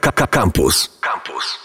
[0.00, 0.98] Campus.
[1.00, 1.58] Campus.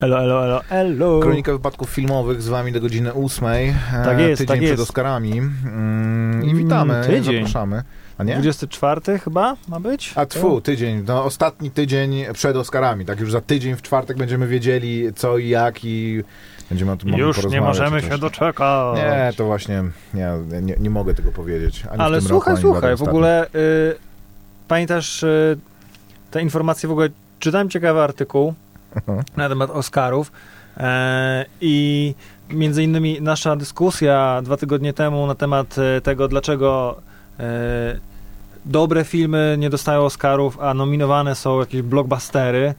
[0.00, 1.20] Elo, elo, elo, elo.
[1.20, 3.68] Kronika wypadków filmowych z wami do godziny ósmej.
[3.68, 4.82] e, Tak jest, Tydzień tak przed jest.
[4.82, 5.38] Oscarami.
[5.38, 7.34] Mm, I witamy, Mm, tydzień.
[7.34, 7.82] zapraszamy.
[8.18, 8.32] A nie?
[8.34, 10.12] 24 chyba ma być?
[10.16, 11.04] A tfu, tydzień.
[11.06, 13.04] No, ostatni tydzień przed Oscarami.
[13.04, 16.22] Tak już za tydzień w czwartek będziemy wiedzieli co i jak i
[16.68, 18.96] będziemy o tym mogli Już nie możemy się doczekać.
[18.96, 20.28] Nie, to właśnie nie,
[20.62, 21.84] nie, nie mogę tego powiedzieć.
[21.90, 23.48] Ani Ale w tym słuchaj, roku, ani słuchaj, w ogóle y,
[24.68, 25.58] pamiętasz y,
[26.30, 27.08] te informacje w ogóle,
[27.38, 28.54] czytałem ciekawy artykuł
[29.36, 30.32] na temat Oscarów
[30.76, 32.14] e, i
[32.50, 37.00] między innymi nasza dyskusja dwa tygodnie temu na temat e, tego, dlaczego
[37.40, 37.98] e,
[38.64, 42.74] dobre filmy nie dostają Oscarów, a nominowane są jakieś blockbustery.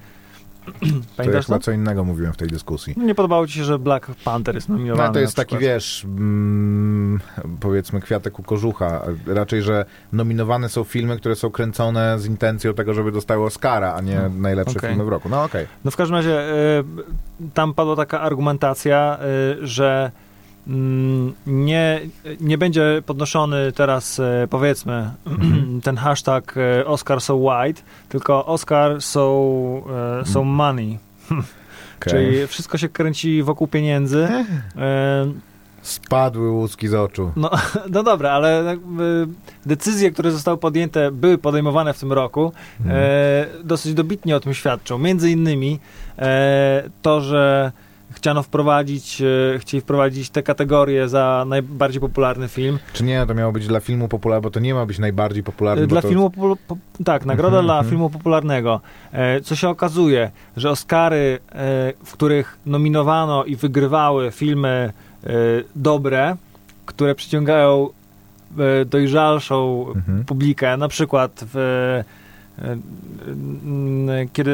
[0.79, 2.93] To ja Pamiętasz chyba co innego mówiłem w tej dyskusji.
[2.97, 7.19] Nie podobało ci się, że Black Panther jest nominowany No, to jest taki, wiesz, mm,
[7.59, 9.01] powiedzmy kwiatek u kożucha.
[9.27, 14.01] Raczej, że nominowane są filmy, które są kręcone z intencją tego, żeby dostały Oscara, a
[14.01, 14.89] nie No, najlepsze okej.
[14.89, 15.29] filmy w roku.
[15.29, 15.67] No okej.
[15.85, 16.83] No w każdym razie y,
[17.53, 19.19] tam padła taka argumentacja,
[19.61, 20.11] y, że
[21.47, 22.01] nie,
[22.41, 25.11] nie będzie podnoszony teraz, y, powiedzmy,
[25.83, 29.41] ten hashtag y, Oscar so white, tylko Oscar so,
[30.21, 30.97] y, so money.
[31.31, 31.43] okej.
[31.99, 34.27] Czyli wszystko się kręci wokół pieniędzy.
[34.27, 35.49] Y,
[35.81, 37.31] Spadły łuski z oczu.
[37.35, 37.51] no,
[37.93, 38.77] no dobra, ale
[39.65, 42.97] decyzje, które zostały podjęte, były podejmowane w tym roku, Mhm.
[42.99, 44.97] e, dosyć dobitnie o tym świadczą.
[44.97, 45.79] Między innymi
[46.17, 47.71] e, to, że
[48.11, 52.79] chciano wprowadzić, e, chcieli wprowadzić te kategorie za najbardziej popularny film.
[52.93, 55.83] Czy nie, to miało być dla filmu popularnego, bo to nie ma być najbardziej popularny.
[55.83, 56.07] E, Dla to...
[56.07, 57.89] filmu, popu- po, tak, nagroda Mhm, dla mhm.
[57.89, 58.81] filmu popularnego.
[59.11, 65.29] E, co się okazuje, że Oscary, e, w których nominowano i wygrywały filmy e,
[65.75, 66.35] dobre,
[66.85, 67.89] które przyciągają
[68.85, 70.25] dojrzalszą Mhm.
[70.25, 70.77] publikę.
[70.77, 71.55] Na przykład w,
[74.33, 74.51] kiedy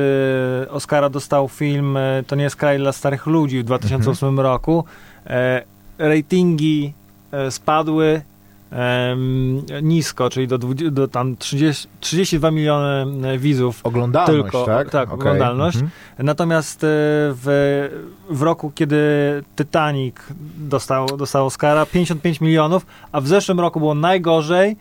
[0.69, 4.39] Oscara dostał film e, To nie jest kraj dla starych ludzi w 2008 Mhm.
[4.47, 4.85] roku,
[5.27, 5.61] e,
[5.97, 6.93] ratingi
[7.31, 8.21] e, spadły
[9.83, 13.79] nisko, czyli do, 20, do tam 30, 32 miliony e, widzów.
[13.83, 14.89] Oglądalność, Tylko, tak?
[14.89, 15.19] tak, Okej.
[15.19, 15.75] oglądalność.
[15.75, 15.91] Mhm.
[16.19, 17.89] Natomiast e, w,
[18.29, 18.97] w roku, kiedy
[19.55, 20.15] Titanic
[20.57, 24.75] dostał, dostał Oscara, 55 milionów, a w zeszłym roku było najgorzej e,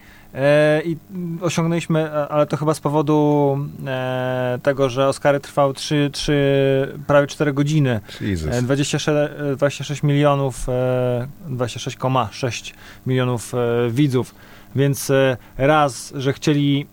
[0.85, 0.97] i
[1.41, 7.27] osiągnęliśmy, e, ale to chyba z powodu e, tego, że Oscary trwały 3, 3, prawie
[7.27, 8.01] 4 godziny.
[8.21, 8.55] Jesus.
[8.55, 12.75] E, 26, e, 26 milionów, e, 26,6
[13.07, 13.59] milionów e,
[13.91, 14.35] widzów.
[14.77, 16.87] Więc e, raz, że chcieli,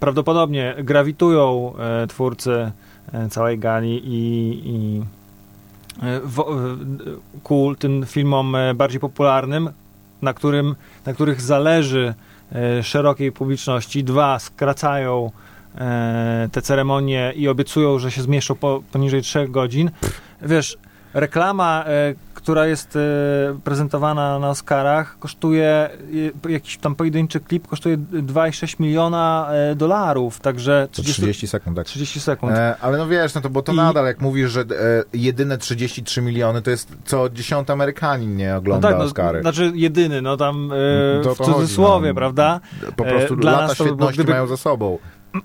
[0.00, 2.72] prawdopodobnie grawitują e, twórcy
[3.12, 5.02] e, całej gali i, i
[6.02, 6.20] e, e,
[7.42, 9.70] ku tym filmom e, bardziej popularnym,
[10.22, 10.74] na, którym,
[11.06, 12.25] na których zależy e,
[12.82, 14.04] szerokiej publiczności.
[14.04, 15.30] Dwa, skracają
[15.78, 19.90] e, te ceremonie i obiecują, że się zmieszczą po, poniżej 3 godzin.
[20.42, 20.78] Wiesz,
[21.14, 22.14] reklama, e,
[22.46, 23.00] która jest e,
[23.64, 25.90] prezentowana na Oscarach, kosztuje
[26.48, 31.86] jakiś tam pojedynczy klip kosztuje 2,6 miliona e, dolarów, także To 30, 30 sekund, tak.
[31.86, 32.52] 30 sekund.
[32.52, 34.64] E, ale no wiesz, no to bo to I- nadal, jak mówisz, że e,
[35.12, 39.40] jedyne 33 miliony to jest co dziesiąty Amerykanin nie no ogląda tak, no, Oscary.
[39.40, 42.14] znaczy jedyny, no tam e, To o w to chodzi, cudzysłowie, no.
[42.14, 42.60] prawda?
[42.96, 44.98] po prostu e, dla lata nas by świetności gdyby- mają za sobą.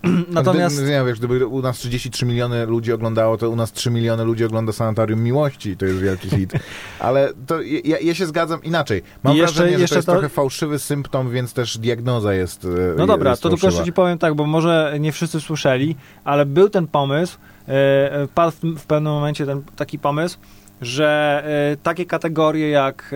[0.30, 3.92] Natomiast Gdyby, nie wiesz, gdyby u nas 33 miliony ludzi oglądało, to u nas 3
[3.92, 6.52] miliony ludzi ogląda Sanatorium Miłości i to jest wielki hit.
[7.00, 9.04] Ale to ja, ja się zgadzam inaczej.
[9.24, 12.66] Mam jeszcze- wrażenie, że jeszcze to jest to- trochę fałszywy symptom, więc też diagnoza jest
[12.66, 15.96] e, No dobra, jest to tylko jeszcze ci powiem tak, bo może nie wszyscy słyszeli,
[16.24, 17.38] ale był ten pomysł,
[17.68, 20.38] e, padł w, w pewnym momencie ten taki pomysł,
[20.82, 23.16] że e, takie kategorie jak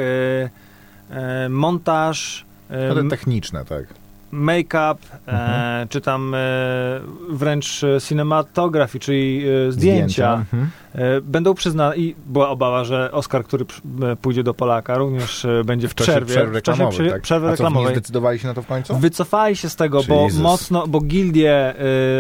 [1.49, 3.85] montaż, Ale m- techniczne, tak.
[4.35, 4.95] Make-up,
[5.27, 5.87] e, Mhm.
[5.87, 6.37] czy tam e,
[7.29, 10.69] wręcz cinematografii, czyli e, zdjęcia, Mhm.
[10.95, 13.65] e, będą przyznane i była obawa, że Oscar, który
[14.21, 17.21] pójdzie do Polaka, również będzie w, W czasie przerwie, przerwy w czasie przy- tak?
[17.21, 17.93] przerwy nie reklamowej.
[17.95, 18.97] zdecydowali się na to w końcu?
[18.97, 21.73] Wycofali się z tego, bo mocno, bo gildie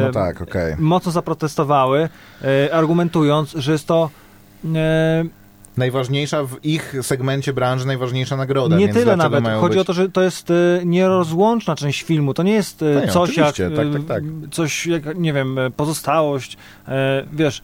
[0.05, 0.75] No tak, okej.
[0.79, 2.09] mocno zaprotestowały,
[2.71, 4.09] argumentując, że jest to
[5.77, 8.77] Najważniejsza w ich segmencie branży, najważniejsza nagroda.
[8.77, 9.45] nie tyle nawet.
[9.47, 9.81] Chodzi być...
[9.81, 10.53] o to, że to jest e,
[10.85, 12.33] nierozłączna część filmu.
[12.33, 14.23] To nie jest e, No nie, coś jak, tak, tak, tak.
[14.23, 16.57] e, coś jak, nie wiem, pozostałość.
[17.33, 17.61] Wiesz,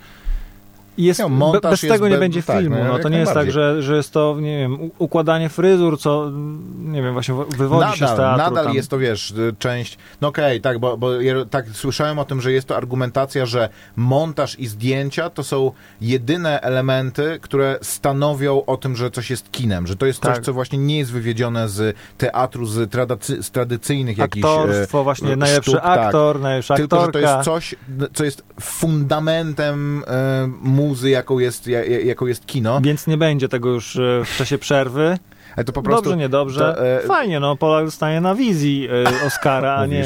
[0.98, 2.76] Jest, be, montaż bez jest tego nie be- będzie tak, filmu.
[2.76, 6.32] no, No, to nie jest tak, że, że jest to, nie wiem, układanie fryzur, co,
[6.80, 8.44] nie wiem, właśnie wywodzi się z nadal, teatru.
[8.56, 8.76] nadal tam.
[8.76, 12.42] jest to, wiesz, y, część, no okej, tak, bo, bo ja tak słyszałem o tym,
[12.42, 15.72] że jest to argumentacja, że montaż i zdjęcia to są
[16.02, 20.44] jedyne elementy, które stanowią o tym, że coś jest kinem, że to jest coś, Tak.
[20.46, 24.46] co właśnie nie jest wywiedzione z teatru, z, tradycy, z tradycyjnych jakichś...
[24.46, 26.00] e, Aktorstwo, właśnie e, najlepszy sztuk, tak.
[26.00, 27.34] aktor, najlepsza Tylko, że to aktorka.
[27.36, 27.76] jest coś,
[28.14, 30.48] co jest fundamentem e,
[30.88, 32.82] muzy, jaką jest, ja, ja- jaką jest kino.
[32.82, 35.18] Więc nie będzie tego już e, w czasie przerwy.
[35.56, 36.04] Ale to po prostu...
[36.04, 36.60] Dobrze, niedobrze.
[36.60, 38.88] to, e, Fajnie, no Polak zostanie na wizji
[39.24, 40.04] e, Oscara, a nie,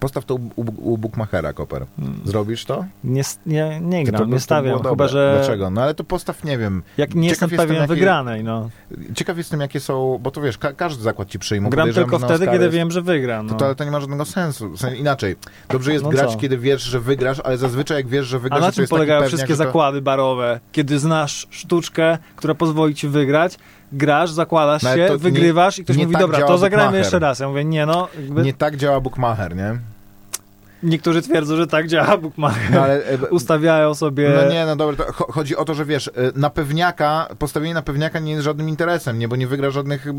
[0.00, 1.86] Postaw to u, u, u Bookmachera, Koper.
[2.24, 2.84] Zrobisz to?
[3.04, 4.78] nie, nie, nie To- gram, to nie stawiam.
[4.80, 5.70] było Chyba, że Dlaczego?
[5.70, 6.82] No ale to postaw, nie wiem.
[6.98, 8.70] jak nie jestem pewien jakie- wygranej, no.
[9.14, 11.70] Ciekaw jestem, jakie są, bo to wiesz, ka każdy zakład ci przyjmą.
[11.70, 13.46] Gram tylko na wtedy, Oscary kiedy wiem, że wygram.
[13.46, 13.52] No.
[13.52, 14.70] To, to, ale to nie ma żadnego sensu.
[14.70, 15.36] W sensie, inaczej.
[15.68, 16.38] Dobrze jest No grać, co?
[16.38, 19.20] kiedy wiesz, że wygrasz, ale zazwyczaj jak wiesz, że A wygrasz, na to czym polegają
[19.20, 19.56] pewniak, wszystkie to...
[19.56, 20.60] zakłady barowe?
[20.72, 23.58] Kiedy znasz sztuczkę, która pozwoli ci wygrać,
[23.92, 27.18] grasz, zakładasz No, się, to nie- wygrywasz i ktoś mówi, tak dobra, to zagrajmy jeszcze
[27.18, 27.38] raz.
[27.38, 29.78] Ja mówię, nie no, jakby Nie tak działa Bookmacher, nie?
[30.82, 32.70] niektórzy twierdzą, że tak działa bookmacher.
[32.72, 34.30] No, ale, e, Ustawiają sobie...
[34.44, 38.18] No nie, no dobra, chodzi o to, że wiesz, e, na pewniaka, postawienie na pewniaka
[38.18, 40.10] nie jest żadnym interesem, nie, bo nie wygra żadnych e,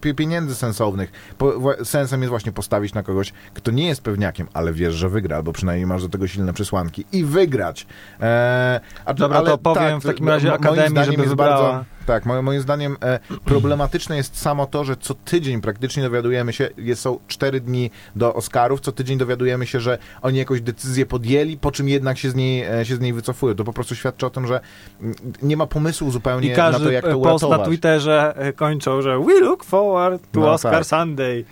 [0.00, 1.12] pie- pieniędzy sensownych.
[1.38, 1.52] Po,
[1.84, 5.52] sensem jest właśnie postawić na kogoś, kto nie jest pewniakiem, ale wiesz, że wygra, albo
[5.52, 7.86] przynajmniej masz do tego silne przesłanki i wygrać.
[8.20, 11.72] E, a, Dobra, ale to powiem tak, w takim razie Akademii, żeby wybrała.
[11.72, 16.52] Bardzo, tak, moim, moim zdaniem e, problematyczne jest samo to, że co tydzień praktycznie dowiadujemy
[16.52, 21.06] się, jest, są cztery dni do Oscarów, co tydzień dowiadujemy się, że oni jakąś decyzję
[21.06, 23.54] podjęli, po czym jednak się z niej, e, się z niej wycofują.
[23.54, 24.60] To po prostu świadczy o tym, że
[25.00, 27.58] mm, nie ma pomysłu zupełnie I na każdy to, jak to post uratować.
[27.58, 30.86] na Twitterze e, kończą, że we look forward to No Oscar tak.
[30.86, 31.44] Sunday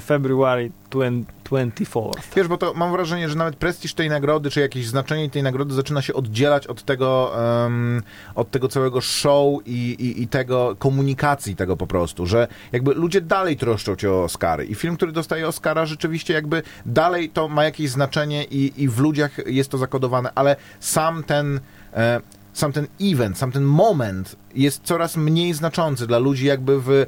[0.00, 2.10] February 20, 24.
[2.36, 5.74] Wiesz, bo to mam wrażenie, że nawet prestiż tej nagrody, czy jakieś znaczenie tej nagrody
[5.74, 7.32] zaczyna się oddzielać od tego,
[7.64, 8.02] em,
[8.34, 13.20] od tego całego show i, i, i tego komunikacji tego po prostu, że jakby ludzie
[13.20, 17.64] dalej troszczą się o Oscary i film, który dostaje Oscara rzeczywiście jakby dalej to ma
[17.64, 21.60] jakieś znaczenie i, i w ludziach jest to zakodowane, ale sam ten
[21.92, 22.20] e,
[22.52, 27.06] sam ten event, sam ten moment jest coraz mniej znaczący dla ludzi jakby w, e,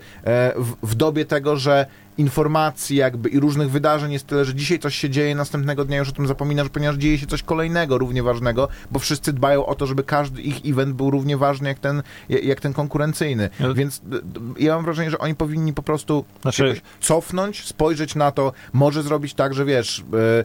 [0.56, 1.87] w, w dobie tego, że
[2.19, 6.08] informacji jakby i różnych wydarzeń jest tyle, że dzisiaj coś się dzieje, następnego dnia już
[6.08, 9.87] o tym zapominasz, ponieważ dzieje się coś kolejnego równie ważnego, bo wszyscy dbają o to,
[9.87, 13.50] żeby każdy ich event był równie ważny jak ten, jak ten konkurencyjny.
[13.60, 14.19] Ale- Więc d-
[14.58, 19.34] ja mam wrażenie, że oni powinni po prostu Znaczy- cofnąć, spojrzeć na to, może zrobić
[19.34, 20.44] tak, że wiesz, e,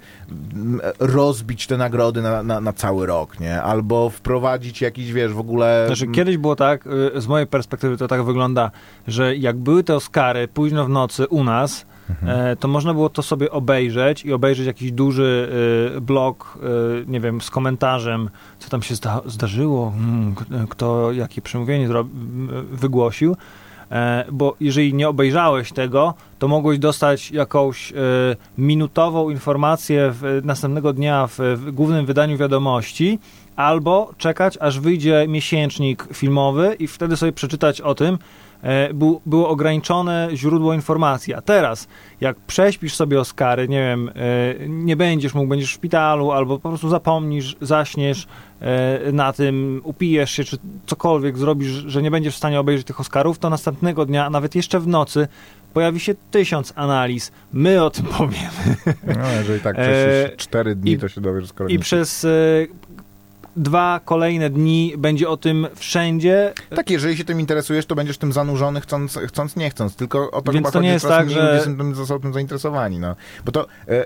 [1.00, 3.62] rozbić te nagrody na, na, na cały rok, nie?
[3.62, 5.84] Albo wprowadzić jakiś, wiesz, w ogóle...
[5.88, 8.72] Znaczy, kiedyś było tak, z mojej perspektywy to tak wygląda,
[9.08, 12.40] że jak były te Oscary późno w nocy u nas, Mhm.
[12.52, 15.50] e, to można było to sobie obejrzeć i obejrzeć jakiś duży
[15.98, 16.58] y, blog,
[17.04, 18.30] y, nie wiem, z komentarzem,
[18.60, 21.88] co tam się zda zdarzyło, mm, k- kto jakie przemówienie
[22.72, 23.36] wygłosił.
[23.92, 27.94] E, Bo jeżeli nie obejrzałeś tego, to mogłeś dostać jakąś
[28.58, 33.20] minutową informację następnego dnia w głównym wydaniu wiadomości,
[33.62, 38.18] albo czekać, aż wyjdzie miesięcznik filmowy i wtedy sobie przeczytać o tym.
[38.64, 41.34] E, Był, było ograniczone źródło informacji.
[41.34, 41.88] A teraz,
[42.22, 44.14] jak prześpisz sobie Oscary, nie wiem, e,
[44.68, 48.28] nie będziesz mógł, będziesz w szpitalu, albo po prostu zapomnisz, zaśniesz
[48.62, 53.00] e, na tym, upijesz się, czy cokolwiek zrobisz, że nie będziesz w stanie obejrzeć tych
[53.00, 55.28] Oscarów, to następnego dnia, nawet jeszcze w nocy,
[55.74, 57.32] pojawi się tysiąc analiz.
[57.54, 58.76] My o tym powiemy.
[59.08, 62.28] No, jeżeli tak przez cztery dni, i- to się dowiesz skoro I przez
[63.56, 66.54] dwa kolejne dni będzie o tym wszędzie.
[66.76, 69.96] Tak, jeżeli się tym interesujesz, to będziesz tym zanurzony, chcąc, chcąc nie chcąc.
[69.96, 72.20] Tylko o to Więc chyba to chodzi, nie jest tak, że- ludzie są tym, są
[72.20, 73.00] tym zainteresowani.
[73.00, 73.16] No.
[73.46, 74.06] Bo to e,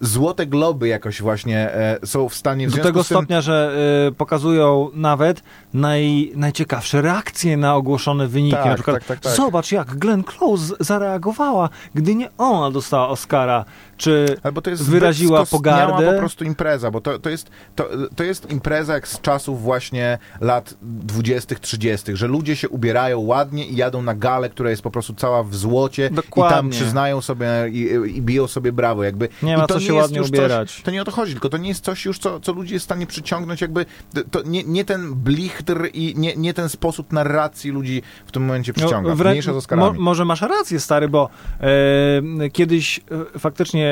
[0.00, 2.68] złote globy jakoś właśnie e, są w stanie...
[2.68, 3.76] W Do tego tym, stopnia, że
[4.08, 5.42] y, pokazują nawet
[5.74, 8.56] naj, najciekawsze reakcje na ogłoszone wyniki.
[8.56, 9.32] Tak, na przykład, tak, tak, tak.
[9.32, 13.64] zobacz jak Glenn Close zareagowała, gdy nie ona dostała Oscara.
[14.00, 16.12] Czy Albo to jest wyraziła pogardę.
[16.12, 20.18] po prostu impreza, bo to, to, jest, to, to jest impreza jak z czasów właśnie
[20.40, 24.90] lat 20., 30., że ludzie się ubierają ładnie i jadą na galę, która jest po
[24.90, 26.70] prostu cała w złocie i tam Dokładnie.
[26.70, 27.80] przyznają sobie i,
[28.16, 29.04] i biją sobie brawo.
[29.04, 29.28] Jakby.
[29.42, 30.72] Nie I ma to co się ładnie ubierać.
[30.72, 32.74] Coś, to nie o to chodzi, tylko to nie jest coś już, co, co ludzi
[32.74, 33.86] jest w stanie przyciągnąć, jakby
[34.30, 38.72] to nie, nie ten blichtr i nie, nie ten sposób narracji ludzi w tym momencie
[38.72, 39.08] przyciąga.
[39.08, 39.98] No, wrę- Mniejsza z Oscarami.
[39.98, 41.28] Mo, może masz rację, stary, bo
[41.60, 43.00] e, kiedyś
[43.34, 43.89] e, faktycznie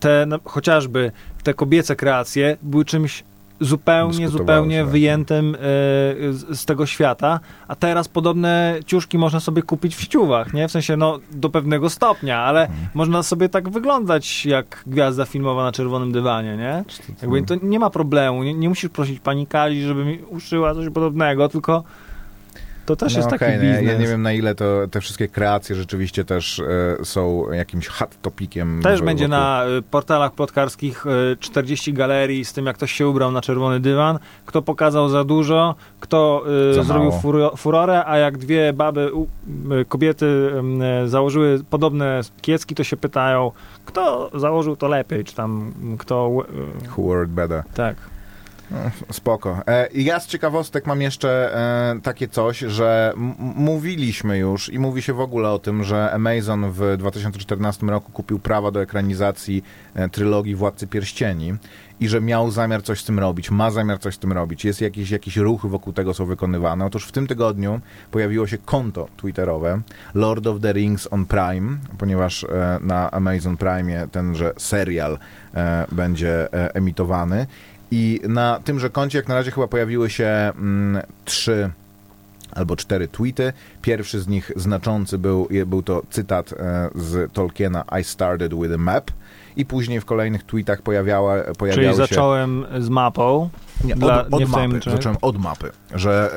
[0.00, 1.12] te, no, chociażby
[1.42, 3.24] te kobiece kreacje były czymś
[3.60, 4.90] zupełnie, zupełnie tak.
[4.90, 5.58] wyjętym e,
[6.32, 10.68] z, z tego świata, a teraz podobne ciuszki można sobie kupić w ściuwach, nie?
[10.68, 12.88] W sensie, no, do pewnego stopnia, ale Mhm.
[12.94, 16.84] można sobie tak wyglądać jak gwiazda filmowa na czerwonym dywanie, nie?
[17.22, 20.88] Jakby to nie ma problemu, nie, nie musisz prosić pani Kali, żeby mi uszyła coś
[20.90, 21.84] podobnego, tylko
[22.88, 23.82] to też jest taki okej, no biznes.
[23.82, 26.60] Ja, ja nie wiem na ile to te wszystkie kreacje rzeczywiście też
[27.00, 28.80] e, są jakimś hot topikiem.
[28.82, 29.38] Też będzie wokół.
[29.40, 33.80] na y, portalach plotkarskich y, 40 galerii z tym, jak ktoś się ubrał na czerwony
[33.80, 39.26] dywan, kto pokazał za dużo, kto Za zrobił furo- furorę, a jak dwie baby, u,
[39.88, 40.26] kobiety
[41.04, 43.52] y, założyły podobne kiecki, to się pytają,
[43.84, 46.30] kto założył to lepiej, czy tam kto...
[46.84, 47.62] y, Who wore it better.
[47.74, 47.96] tak.
[49.12, 49.62] Spoko.
[49.66, 51.54] E, ja z ciekawostek mam jeszcze
[51.96, 53.12] e, takie coś, że
[53.56, 58.38] mówiliśmy już i mówi się w ogóle o tym, że Amazon w 2014 roku kupił
[58.38, 61.54] prawa do ekranizacji e, trylogii Władcy Pierścieni
[62.00, 64.64] i że miał zamiar coś z tym robić, ma zamiar coś z tym robić.
[64.64, 66.84] Jest jakieś, jakieś ruchy wokół tego są wykonywane.
[66.84, 69.80] Otóż w tym tygodniu pojawiło się konto twitterowe
[70.14, 72.46] Lord of the Rings on Prime, ponieważ
[72.80, 75.18] na Amazon Prime tenże serial
[75.92, 77.46] będzie emitowany.
[77.90, 81.70] I na tymże koncie jak na razie chyba pojawiły się mm, trzy
[82.52, 83.52] albo cztery tweety.
[83.82, 88.78] Pierwszy z nich znaczący był, był to cytat e, z Tolkiena I started with a
[88.78, 89.10] map
[89.58, 91.94] i później w kolejnych tweetach pojawiała, pojawiały Czyli się...
[91.94, 93.50] zacząłem z mapą.
[93.84, 94.80] Nie, od, Dla od mapy.
[94.90, 96.30] Zacząłem od mapy, że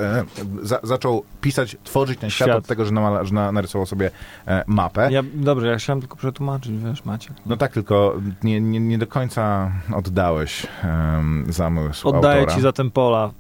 [0.61, 2.57] e, za, zaczął pisać, tworzyć ten świat, Świat.
[2.57, 4.11] od tego, że, namala, że na, narysował sobie
[4.47, 5.11] e, mapę.
[5.11, 7.33] Ja, dobrze, ja chciałem tylko przetłumaczyć, wiesz, Maciek.
[7.45, 12.55] No tak, tylko nie, nie, nie do końca oddałeś um, zamysł Oddaję autora.
[12.55, 13.31] ci zatem pola.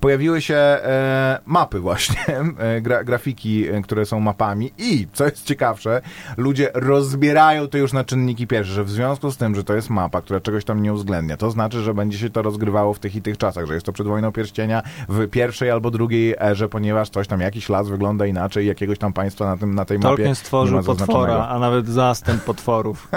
[0.00, 2.26] Pojawiły się e, mapy właśnie,
[2.58, 6.02] e, gra, grafiki, e, które są mapami i, co jest ciekawsze,
[6.36, 9.90] ludzie rozbierają to już na czynniki pierwsze, że w związku z tym, że to jest
[9.90, 13.16] mapa, która czegoś tam nie uwzględnia, to znaczy, że będzie się to rozgrywało w tych
[13.16, 17.10] i tych czasach, że jest to przed wojną pierścienia w pierwszej albo drugiej erze, ponieważ
[17.10, 20.34] coś tam, jakiś las wygląda inaczej jakiegoś tam państwa na, tym, na tej mapie Tolkien
[20.34, 23.08] stworzył potwora, a nawet zastęp potworów.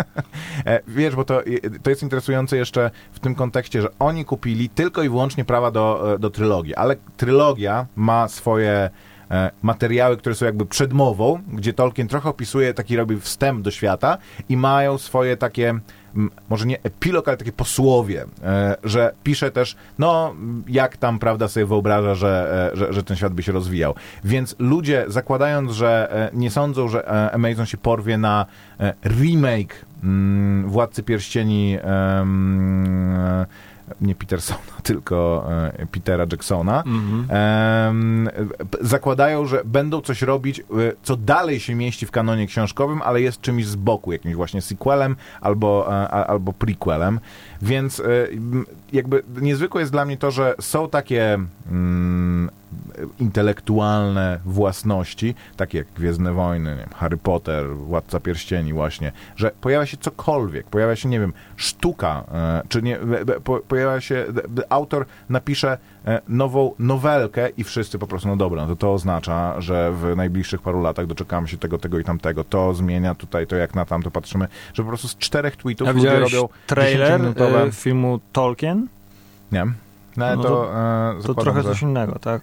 [0.65, 1.41] E, wiesz, bo to,
[1.83, 6.13] to jest interesujące jeszcze w tym kontekście, że oni kupili tylko i wyłącznie prawa do,
[6.13, 8.89] e, do trylogii, ale trylogia ma swoje
[9.31, 14.17] e, materiały, które są jakby przedmową, gdzie Tolkien trochę opisuje, taki robi wstęp do świata
[14.49, 15.79] i mają swoje takie,
[16.49, 20.35] może nie epilog, ale takie posłowie, e, że pisze też, no,
[20.67, 23.95] jak tam, prawda, sobie wyobraża, że, e, że, że ten świat by się rozwijał.
[24.23, 28.45] Więc ludzie, zakładając, że nie sądzą, że Amazon się porwie na
[29.05, 31.77] remake mm, Władcy Pierścieni
[34.01, 35.45] nie Petersona, tylko
[35.79, 36.83] e, Petera Jacksona,
[37.29, 38.29] em,
[38.71, 40.63] p- zakładają, że będą coś robić, e,
[41.03, 45.15] co dalej się mieści w kanonie książkowym, ale jest czymś z boku, jakimś właśnie sequelem
[45.41, 47.19] albo, e, albo prequelem.
[47.61, 48.01] Więc
[48.93, 51.37] jakby niezwykłe jest dla mnie to, że są takie
[51.71, 52.49] mm,
[53.19, 59.97] intelektualne własności, takie jak Gwiezdne Wojny, wiem, Harry Potter, Władca Pierścieni właśnie, że pojawia się
[59.97, 62.99] cokolwiek, pojawia się, nie wiem, sztuka, e, czy nie,
[63.67, 64.25] pojawia się,
[64.69, 69.61] autor napisze e, nową nowelkę i wszyscy po prostu, no dobra, no to to oznacza,
[69.61, 73.55] że w najbliższych paru latach doczekamy się tego, tego i tamtego, to zmienia tutaj, to
[73.55, 77.67] jak na tamto patrzymy, że po prostu z czterech tweetów A ludzie robią trailer 10-minutowe
[77.67, 78.87] y, filmu Tolkien?
[79.51, 79.65] Nie.
[79.65, 80.73] No, No to, to-
[81.19, 82.41] e, To trochę że, coś innego, tak?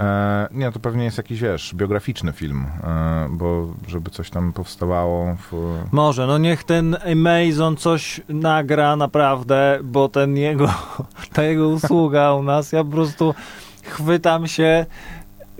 [0.00, 5.36] E, Nie, to pewnie jest jakiś, wiesz, biograficzny film, e, bo żeby coś tam powstawało
[5.50, 5.52] w...
[5.92, 10.68] Może, no niech ten Amazon coś nagra naprawdę, bo ten jego,
[11.34, 13.34] ta jego usługa u nas, ja po prostu
[13.84, 14.86] chwytam się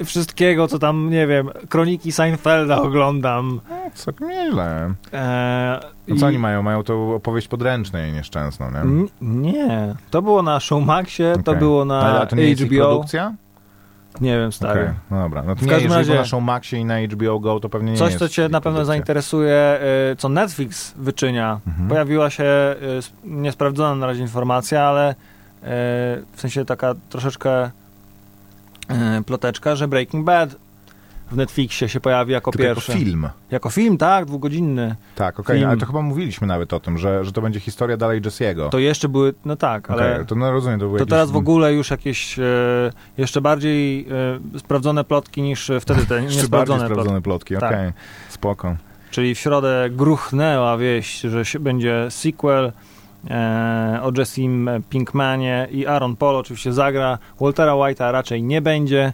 [0.04, 3.60] wszystkiego, co tam, nie wiem, kroniki Seinfelda oglądam.
[3.70, 4.94] No, całkiem nieźle.
[5.12, 6.62] E, No co i- oni mają?
[6.62, 8.78] Mają tą opowieść podręcznej nieszczęsną, nie?
[8.78, 11.56] N- Nie, to było na Showmaxie, to Okej.
[11.60, 12.84] było Ale na to nie jest HBO.
[12.84, 13.34] produkcja?
[14.20, 14.80] Nie wiem, stary.
[14.82, 15.42] Okej, no dobra.
[15.42, 18.06] No W nie, każdym razie- na Showmaxie i na HBO Go, to pewnie nie Coś,
[18.12, 19.78] jest co cię na pewno zainteresuje,
[20.12, 21.60] y, co Netflix wyczynia.
[21.66, 21.88] Mhm.
[21.88, 22.44] Pojawiła się
[22.82, 25.14] y, sp- niesprawdzona na razie informacja, ale y,
[26.32, 27.70] w sensie taka troszeczkę
[29.26, 30.56] ploteczka, że Breaking Bad
[31.30, 32.92] w Netflixie się pojawi jako Tylko jako pierwszy.
[33.04, 33.28] film.
[33.50, 34.96] Jako film, tak, dwugodzinny.
[35.14, 35.68] Tak, okej, Film.
[35.70, 38.68] ale to chyba mówiliśmy nawet o tym, że, że to będzie historia dalej Jesse'ego.
[38.68, 41.08] To jeszcze były, no tak, ale Okej, to no rozumiem, to to jakiś...
[41.10, 42.42] teraz w ogóle już jakieś e,
[43.18, 44.06] jeszcze bardziej
[44.54, 46.92] e, sprawdzone plotki niż wtedy te Jeszcze bardziej niesprawdzone plotki.
[46.94, 47.72] sprawdzone plotki, Tak.
[47.72, 47.92] okej,
[48.28, 48.76] spoko.
[49.10, 52.72] Czyli w środę gruchnęła wieść, że się będzie sequel
[53.30, 57.18] e, o Jessim Pinkmanie i Aaron Paul oczywiście zagra.
[57.40, 59.12] Waltera White'a raczej nie będzie, e,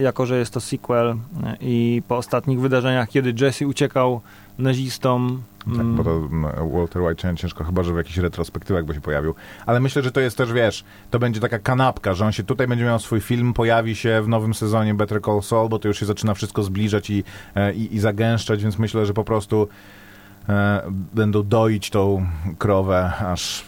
[0.00, 1.16] jako że jest to sequel e,
[1.60, 4.20] i po ostatnich wydarzeniach, kiedy Jesse uciekał
[4.58, 5.96] nazistom, Tak, Mm.
[5.96, 9.34] bo to mm, Walter White ciężko, chyba że w jakichś retrospektywach by się pojawił.
[9.66, 12.66] Ale myślę, że to jest też, wiesz, to będzie taka kanapka, że on się tutaj
[12.66, 16.00] będzie miał swój film, pojawi się w nowym sezonie Better Call Saul, bo to już
[16.00, 19.68] się zaczyna wszystko zbliżać i, e, i, i zagęszczać, więc myślę, że po prostu
[20.48, 20.82] e,
[21.14, 22.26] będą doić tą
[22.58, 23.64] krowę, aż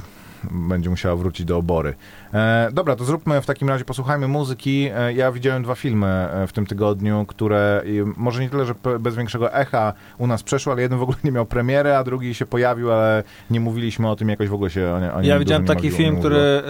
[0.50, 1.94] będzie musiała wrócić do obory.
[2.36, 4.88] E, dobra, to zróbmy w takim razie, posłuchajmy muzyki.
[4.94, 8.74] E, ja widziałem dwa filmy e, w tym tygodniu, które e, może nie tyle, że
[9.00, 12.34] bez większego echa u nas przeszły, ale jeden w ogóle nie miał premiery, a drugi
[12.34, 15.30] się pojawił, ale nie mówiliśmy o tym, jakoś w ogóle się o, nie, o nim
[15.30, 16.62] Ja widziałem taki mówiło- film, który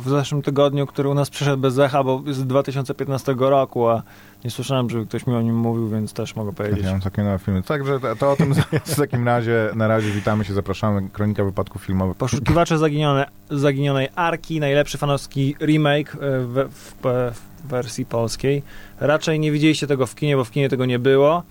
[0.00, 4.02] w zeszłym tygodniu, który u nas przyszedł bez echa, bo z 2015 roku, a
[4.44, 6.84] nie słyszałem, żeby ktoś mi o nim mówił, więc też mogę powiedzieć.
[6.84, 7.62] Ja mam takie nowe filmy.
[7.62, 8.54] Także to, to o tym
[8.84, 11.08] w takim razie, na razie witamy się, zapraszamy.
[11.08, 12.16] Kronika wypadków filmowych.
[12.16, 18.62] Poszukiwacze zaginione, zaginionej Arki, najlepszy fanowski remake e, w, w, w wersji polskiej.
[19.00, 21.42] Raczej nie widzieliście tego w kinie, bo w kinie tego nie było.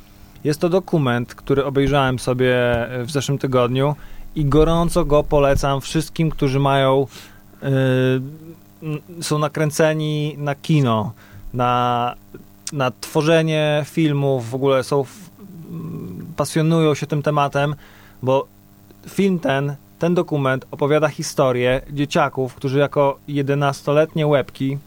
[0.43, 2.55] Jest to dokument, który obejrzałem sobie
[2.91, 3.96] e, w zeszłym tygodniu
[4.36, 7.08] i gorąco go polecam wszystkim, którzy mają
[8.84, 11.13] n- są nakręceni na kino,
[11.53, 12.15] na,
[12.74, 15.06] na tworzenie filmów, w ogóle są
[16.36, 17.76] pasjonują się tym tematem,
[18.24, 18.48] bo
[19.10, 24.78] film ten, ten dokument opowiada historię dzieciaków, którzy jako 11-letnie łebki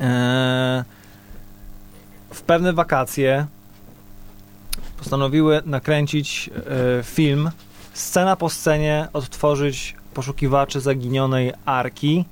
[0.00, 0.84] e,
[2.30, 3.46] w pewne wakacje
[4.98, 6.50] postanowiły nakręcić
[6.98, 7.50] e, film,
[7.92, 12.24] scena po scenie odtworzyć poszukiwaczy zaginionej arki,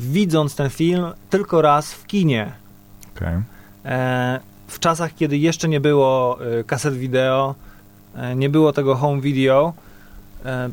[0.00, 2.52] widząc ten film tylko raz w kinie.
[3.16, 3.55] Okej.
[3.86, 7.54] E, w czasach, kiedy jeszcze nie było e, kaset wideo,
[8.16, 9.72] e, nie było tego home video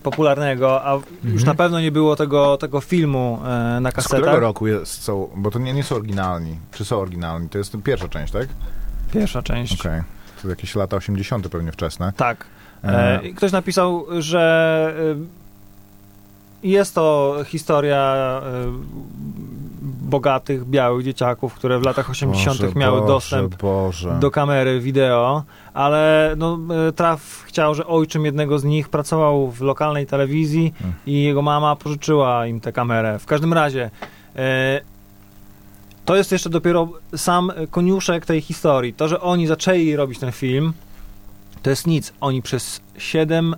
[0.03, 1.45] popularnego, a już Mhm.
[1.45, 3.39] na pewno nie było tego, tego filmu
[3.81, 4.41] na Z którego kasetach.
[4.41, 6.57] roku jest, są, bo to nie, nie są oryginalni.
[6.71, 7.49] Czy są oryginalni?
[7.49, 8.47] To jest pierwsza część, tak?
[9.13, 9.79] Pierwsza część.
[9.81, 10.01] Okej.
[10.41, 11.49] To jakieś lata 80.
[11.49, 12.13] pewnie wczesne.
[12.17, 12.45] Tak.
[12.83, 14.95] E, ktoś napisał, że
[16.63, 18.41] jest to historia
[19.83, 22.61] bogatych, białych dzieciaków, które w latach 80.
[22.61, 24.17] Boże, miały Boże, dostęp Boże.
[24.19, 29.61] do kamery wideo, ale no, e, Traf chciał, że ojczym jednego z nich pracował w
[29.61, 30.95] lokalnej telewizji Hmm.
[31.05, 33.19] i jego mama pożyczyła im tę kamerę.
[33.19, 33.89] W każdym razie
[34.35, 34.81] e,
[36.05, 38.93] to jest jeszcze dopiero sam koniuszek tej historii.
[38.93, 40.73] To, że oni zaczęli robić ten film,
[41.61, 42.13] to jest nic.
[42.21, 43.55] Oni przez 7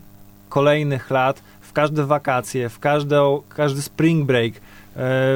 [0.50, 4.54] kolejnych lat, w każde wakacje, w każdą, każdy spring break,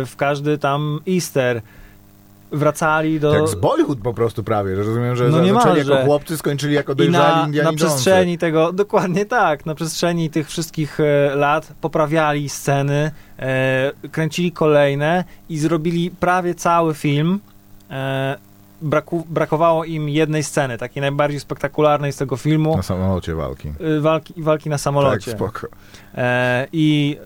[0.05, 1.61] w każdy tam Easter
[2.51, 3.33] wracali do...
[3.33, 6.73] Jak z Bollywood po prostu prawie, że rozumiem, że No za- zaczęli jako chłopcy, skończyli
[6.73, 11.35] jako I dojrzali na, Indianie na przestrzeni tego, dokładnie tak, na przestrzeni tych wszystkich e,
[11.35, 17.39] lat poprawiali sceny, e, kręcili kolejne i zrobili prawie cały film.
[17.91, 18.37] E,
[18.81, 23.69] braku, brakowało im jednej sceny, takiej najbardziej spektakularnej z tego filmu, Na samolocie walki.
[23.97, 25.31] e, walki, walki na samolocie.
[25.31, 25.67] Tak, spoko.
[26.15, 27.17] E, I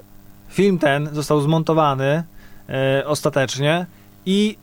[0.54, 2.24] film ten został zmontowany
[2.70, 3.86] e, ostatecznie
[4.26, 4.58] i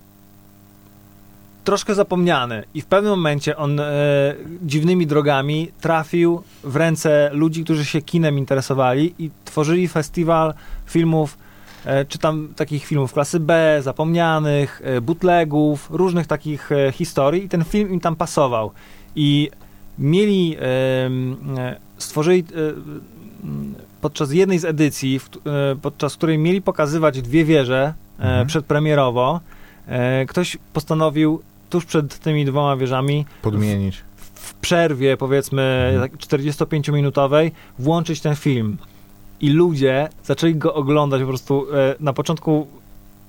[1.64, 2.64] troszkę zapomniany.
[2.74, 3.85] I w pewnym momencie on e,
[4.62, 10.55] dziwnymi drogami trafił w ręce ludzi, którzy się kinem interesowali i tworzyli festiwal
[10.87, 11.38] filmów,
[11.85, 17.48] e, czy tam takich filmów klasy B, zapomnianych, e, bootlegów, różnych takich e, historii i
[17.48, 18.70] ten film im tam pasował.
[19.16, 19.50] I
[19.98, 22.44] mieli, e, stworzyli e,
[24.00, 28.46] podczas jednej z edycji, w, e, podczas której mieli pokazywać dwie wieże e, Mhm.
[28.46, 29.40] przedpremierowo,
[29.86, 34.02] e, ktoś postanowił tuż przed tymi dwoma wieżami Podmienić.
[34.34, 36.10] w przerwie, powiedzmy Mhm.
[36.10, 38.76] tak 45-minutowej, włączyć ten film.
[39.40, 41.66] I ludzie zaczęli go oglądać po prostu.
[42.00, 42.66] Na początku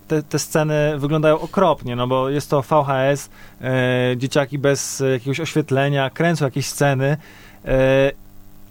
[0.08, 3.30] te, te sceny wyglądają okropnie, no bo jest to VHS,
[3.62, 7.18] e, dzieciaki bez jakiegoś oświetlenia, kręcą jakieś sceny,
[7.66, 8.12] e,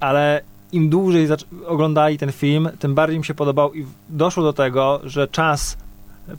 [0.01, 0.41] ale
[0.73, 1.29] im dłużej
[1.67, 5.77] oglądali ten film, tym bardziej im się podobał i doszło do tego, że czas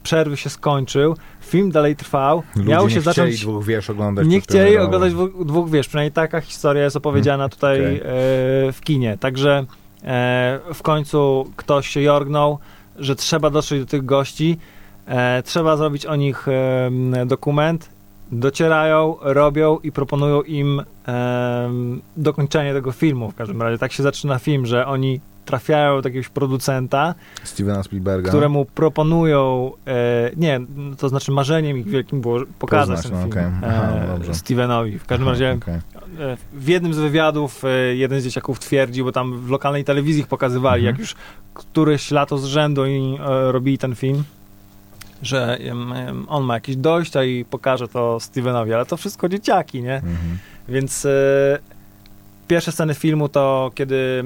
[0.03, 4.27] przerwy się skończył, film dalej trwał, Ludzie miał nie się chcieli zacząć dwóch wiersz oglądać.
[4.27, 7.97] nie chcieli oglądać dwóch, dwóch wiesz, przynajmniej taka historia jest opowiedziana tutaj Okej.
[7.97, 8.01] e,
[8.71, 9.17] w kinie.
[9.17, 9.65] Także
[10.03, 12.59] e, w końcu ktoś się jorgnął,
[12.95, 14.57] że trzeba dotrzeć do tych gości,
[15.05, 16.47] e, trzeba zrobić o nich
[17.25, 17.89] dokument.
[18.31, 21.69] Docierają, robią i proponują im e,
[22.17, 23.31] dokończenie tego filmu.
[23.31, 28.29] W każdym razie tak się zaczyna film, że oni trafiają do jakiegoś producenta, Stevena Spielberga.
[28.29, 30.59] któremu proponują, e, nie,
[30.97, 33.69] to znaczy marzeniem ich wielkim było pokazać Poznać, ten no, film okej.
[33.71, 33.93] Aha,
[34.29, 34.33] e.
[34.33, 34.99] Stevenowi.
[34.99, 35.73] W każdym Aha, razie okej.
[35.75, 40.21] e, w jednym z wywiadów e, jeden z dzieciaków twierdził, bo tam w lokalnej telewizji
[40.21, 40.93] ich pokazywali, Mhm.
[40.95, 41.15] jak już
[41.53, 44.23] któreś lato z rzędu i e, robili ten film,
[45.21, 45.57] że
[46.27, 49.95] on ma jakieś dojścia i pokaże to Stevenowi, ale to wszystko dzieciaki, nie?
[49.95, 50.37] Mhm.
[50.69, 51.59] Więc e,
[52.47, 54.23] pierwsze sceny filmu to kiedy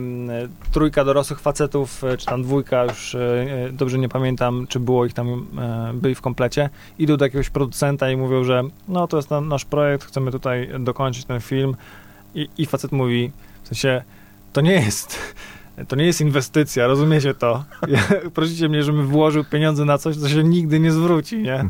[0.72, 5.14] trójka dorosłych facetów, e, czy tam dwójka, już e, dobrze nie pamiętam, czy było ich
[5.14, 5.48] tam,
[5.94, 9.66] byli w komplecie, idą do jakiegoś producenta i mówią, że no to jest na, nasz
[9.66, 11.76] projekt, chcemy tutaj dokończyć ten film
[12.36, 13.32] i, i facet mówi,
[13.64, 14.04] w sensie,
[14.54, 15.20] to nie jest...
[15.88, 17.64] To nie jest inwestycja, rozumiecie to?
[17.88, 18.00] Ja,
[18.34, 21.66] prosicie mnie, żebym włożył pieniądze na coś, co się nigdy nie zwróci, nie?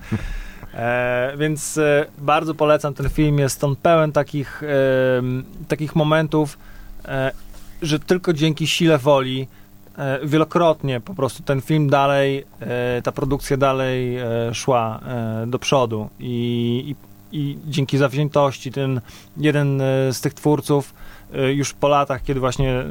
[0.76, 3.39] E, więc e, bardzo polecam ten film.
[3.39, 4.68] Jest on pełen takich, e,
[5.68, 6.58] takich momentów,
[7.06, 7.32] e,
[7.82, 9.48] że tylko dzięki sile woli
[9.98, 14.18] e, wielokrotnie po prostu ten film dalej, e, ta produkcja dalej
[14.54, 15.00] szła
[15.48, 16.96] do przodu i,
[17.32, 19.02] i, i dzięki zawziętości ten
[19.38, 20.94] jeden z tych twórców
[21.54, 22.84] już po latach, kiedy właśnie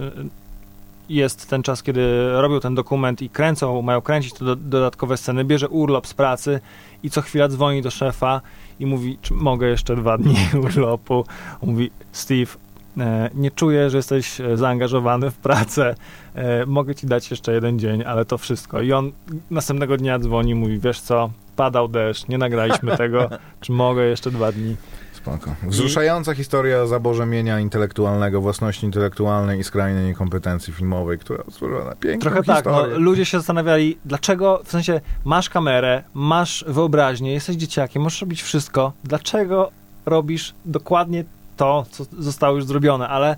[1.09, 5.45] jest ten czas, kiedy robią ten dokument i kręcą, mają kręcić te do, dodatkowe sceny,
[5.45, 6.61] bierze urlop z pracy
[7.03, 8.41] i co chwila dzwoni do szefa
[8.81, 11.25] i mówi, czy mogę jeszcze dwa dni urlopu.
[11.63, 12.51] On mówi, Steve,
[12.99, 15.95] e, nie czuję, że jesteś e, zaangażowany w pracę,
[16.35, 18.81] e, mogę ci dać jeszcze jeden dzień, ale to wszystko.
[18.81, 19.13] I on
[19.51, 24.53] następnego dnia dzwoni mówi, wiesz co, padał deszcz, nie nagraliśmy tego, czy mogę jeszcze dwa
[24.53, 24.77] dni.
[25.25, 25.55] Spoko.
[25.63, 32.21] Wzruszająca historia zaborze mienia intelektualnego, własności intelektualnej i skrajnej niekompetencji filmowej, która stworzyła na piękną
[32.21, 32.99] Trochę tak, no, historię.
[32.99, 38.93] ludzie się zastanawiali, dlaczego, w sensie, masz kamerę, masz wyobraźnię, jesteś dzieciakiem, możesz robić wszystko,
[39.05, 39.71] dlaczego
[40.07, 41.25] robisz dokładnie
[41.57, 43.37] to, co zostało już zrobione, ale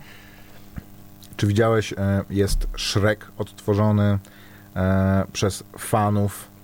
[1.36, 4.18] Czy widziałeś, e, jest Shrek odtworzony
[4.76, 6.55] e, przez fanów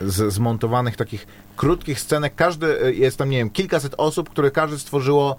[0.00, 1.26] z zmontowanych takich
[1.56, 2.34] krótkich scenek.
[2.36, 5.36] Każdy, e, jest tam, nie wiem, kilkaset osób, które każdy stworzyło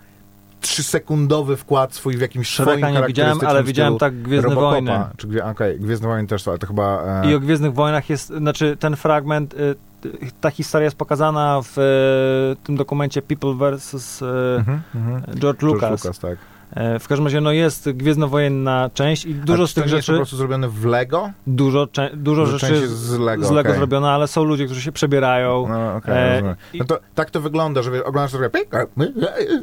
[0.62, 4.72] trzysekundowy wkład swój w jakimś swoim Shreka nie widziałem, ale widziałem tak Gwiezdne Robocopa.
[4.72, 5.00] Wojny.
[5.18, 7.04] Czy, okej, Gwiezdne Wojny też ale to chyba...
[7.24, 9.58] E, I o Gwiezdnych Wojnach jest, znaczy ten fragment, y,
[10.06, 14.22] y, ta historia jest pokazana w y, tym dokumencie People vs.
[14.22, 14.26] y,
[14.60, 15.22] mhm, mhm.
[15.22, 15.92] George George Lucas.
[15.92, 16.38] Lucas, tak.
[16.74, 20.14] E, W każdym razie, no jest gwiezdnowojenna część i dużo z tych nie jest po
[20.14, 21.32] rzeczy, prostu zrobione w Lego?
[21.48, 23.76] dużo, cze- dużo rzeczy z Lego, z Lego okej.
[23.80, 25.68] zrobione, ale są ludzie, którzy się przebierają.
[25.70, 28.68] No, okej, E, i- No to tak to wygląda, że oglądasz to takie,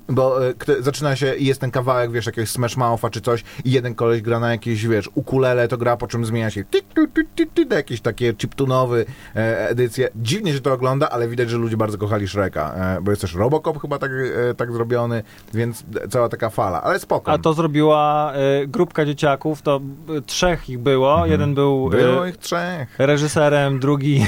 [0.09, 3.71] bo e, zaczyna się i jest ten kawałek, wiesz, jakiegoś Smash Moutha czy coś i
[3.73, 7.09] jeden koleś gra na jakieś, wiesz, ukulele, to gra, po czym zmienia się ty, ty,
[7.09, 9.05] ty, ty, ty, ty, jakieś takie chiptunowy
[9.37, 10.09] e, edycje.
[10.17, 13.35] Dziwnie się to ogląda, ale widać, że ludzie bardzo kochali Shreka, e, bo jest też
[13.35, 14.11] Robocop chyba tak,
[14.51, 15.23] e, tak zrobiony,
[15.55, 17.33] więc cała taka fala, ale spoko.
[17.33, 19.81] A to zrobiła e, grupka dzieciaków, to
[20.19, 21.13] e, trzech ich było.
[21.13, 21.31] Mhm.
[21.31, 22.99] Jeden był Było e, ich trzech.
[22.99, 24.25] reżyserem, drugi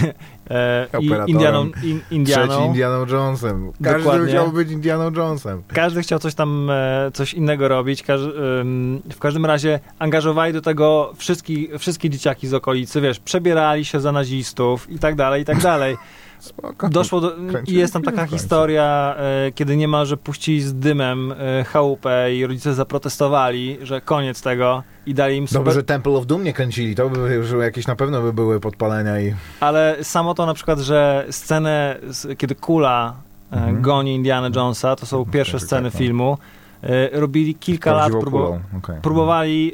[0.50, 1.28] e, Operatorem.
[1.28, 2.48] Indianą, in, Indianą.
[2.48, 3.72] Trzeci Indianą Jonesem.
[3.82, 4.28] Każdy Dokładnie.
[4.28, 5.62] chciał być Indianą Jonesem.
[5.68, 8.02] Każdy chciał coś tam, e, coś innego robić.
[8.02, 8.20] Każ,
[8.60, 14.00] ym, w każdym razie angażowali do tego wszystki, wszystkie dzieciaki z okolicy, wiesz, przebierali się
[14.00, 15.96] za nazistów i tak dalej, i tak dalej.
[16.44, 16.88] Spoko.
[16.88, 17.32] Doszło do,
[17.66, 23.78] jest tam taka historia, e, kiedy niemalże puścili z dymem e, chałupę i rodzice zaprotestowali,
[23.82, 25.60] że koniec tego i dali im super...
[25.60, 28.60] Dobrze, że Temple of Doom nie kręcili, to by już jakieś na pewno by były
[28.60, 29.34] podpalenia i...
[29.60, 31.96] Ale samo to na przykład, że scenę,
[32.38, 33.14] kiedy kula
[33.52, 33.82] e, Mhm.
[33.82, 35.98] goni Indiana Jonesa, to są Mhm, pierwsze tak, sceny tak, tak.
[35.98, 36.38] filmu,
[37.12, 38.60] robili kilka lat, kulą.
[38.78, 39.00] Okej.
[39.02, 39.72] próbowali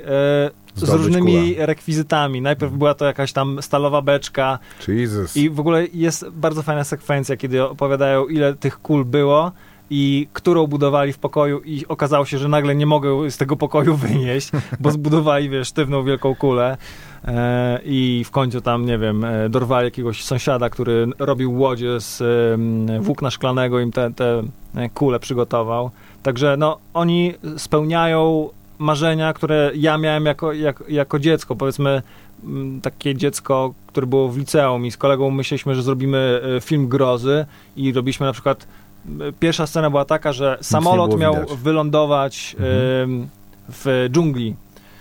[0.74, 1.66] z różnymi kulę.
[1.66, 2.40] rekwizytami.
[2.40, 5.37] Najpierw była to jakaś tam stalowa beczka Jesus.
[5.37, 9.52] i w ogóle jest bardzo fajna sekwencja, kiedy opowiadają ile tych kul było
[9.90, 13.96] i którą budowali w pokoju i okazało się, że nagle nie mogą z tego pokoju
[14.06, 16.76] wynieść, bo zbudowali, wiesz, sztywną wielką kulę
[17.24, 22.22] e, i w końcu tam, nie wiem, e, dorwali jakiegoś sąsiada, który robił łodzie z
[22.54, 24.42] em, włókna szklanego, im te, te
[24.74, 25.90] e, kule przygotował.
[26.22, 28.48] Także no, oni spełniają
[28.81, 32.03] marzenia, które ja miałem jako, jak, jako dziecko, powiedzmy
[32.45, 36.88] mm, takie dziecko, które było w liceum i z kolegą myśleliśmy, że zrobimy e, film
[36.88, 38.66] grozy i robiliśmy na przykład
[39.21, 41.53] e, pierwsza scena była taka, że samolot miał widać.
[41.59, 43.11] wylądować Mhm.
[43.11, 43.29] em,
[43.69, 44.55] w dżungli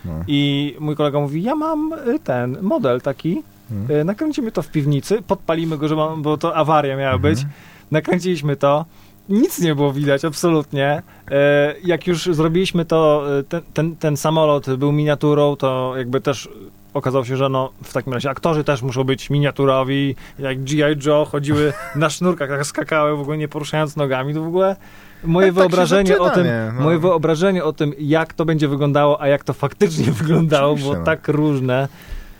[0.05, 0.11] No.
[0.27, 4.07] i mój kolega mówi, ja mam ten model taki, Mhm.
[4.07, 7.33] nakręcimy to w piwnicy, podpalimy go, że mam, bo to awaria miała Mhm.
[7.35, 7.45] być,
[7.91, 8.85] nakręciliśmy to,
[9.29, 11.01] nic nie było widać, absolutnie.
[11.31, 16.49] E, jak już zrobiliśmy to, e, ten, ten, ten samolot był miniaturą, to jakby też
[16.93, 21.07] okazało się, że no, w takim razie aktorzy też muszą być miniaturowi, jak G.I.
[21.07, 24.75] Joe chodziły na sznurkach, tak skakały, w ogóle nie poruszając nogami, to w ogóle
[25.23, 26.71] moje Tak, tak wyobrażenie zaczyna, o tym, nie?
[26.75, 26.81] No.
[26.81, 30.99] moje wyobrażenie o tym, jak to będzie wyglądało, a jak to faktycznie wyglądało, Oczywiście, było
[30.99, 31.05] no.
[31.05, 31.87] tak różne.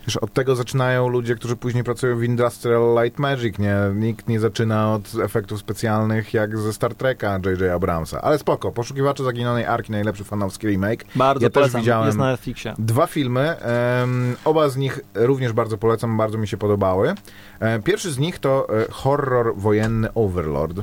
[0.10, 3.76] Wiesz, od tego zaczynają ludzie, którzy później pracują w Industrial Light Magic, nie?
[3.96, 7.62] Nikt nie zaczyna od efektów specjalnych jak ze Star Treka J.J.
[7.74, 8.22] Abramsa.
[8.22, 11.06] Ale spoko, Poszukiwacze Zaginionej Arki, najlepszy fanowski remake.
[11.16, 12.74] Bardzo Ja też polecam, widziałem- jest na Netflixie.
[12.80, 17.14] Dwa filmy, em, oba z nich również bardzo polecam, bardzo mi się podobały.
[17.60, 20.80] E, pierwszy z nich to e, horror wojenny Overlord.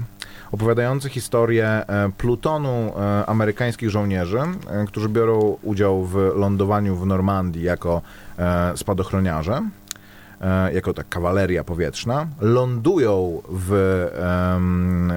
[0.57, 7.62] Opowiadający historię e, plutonu e, amerykańskich żołnierzy, e, którzy biorą udział w lądowaniu w Normandii
[7.62, 8.03] jako
[8.77, 9.62] spadochroniarze
[10.73, 14.07] jako ta kawaleria powietrzna, lądują w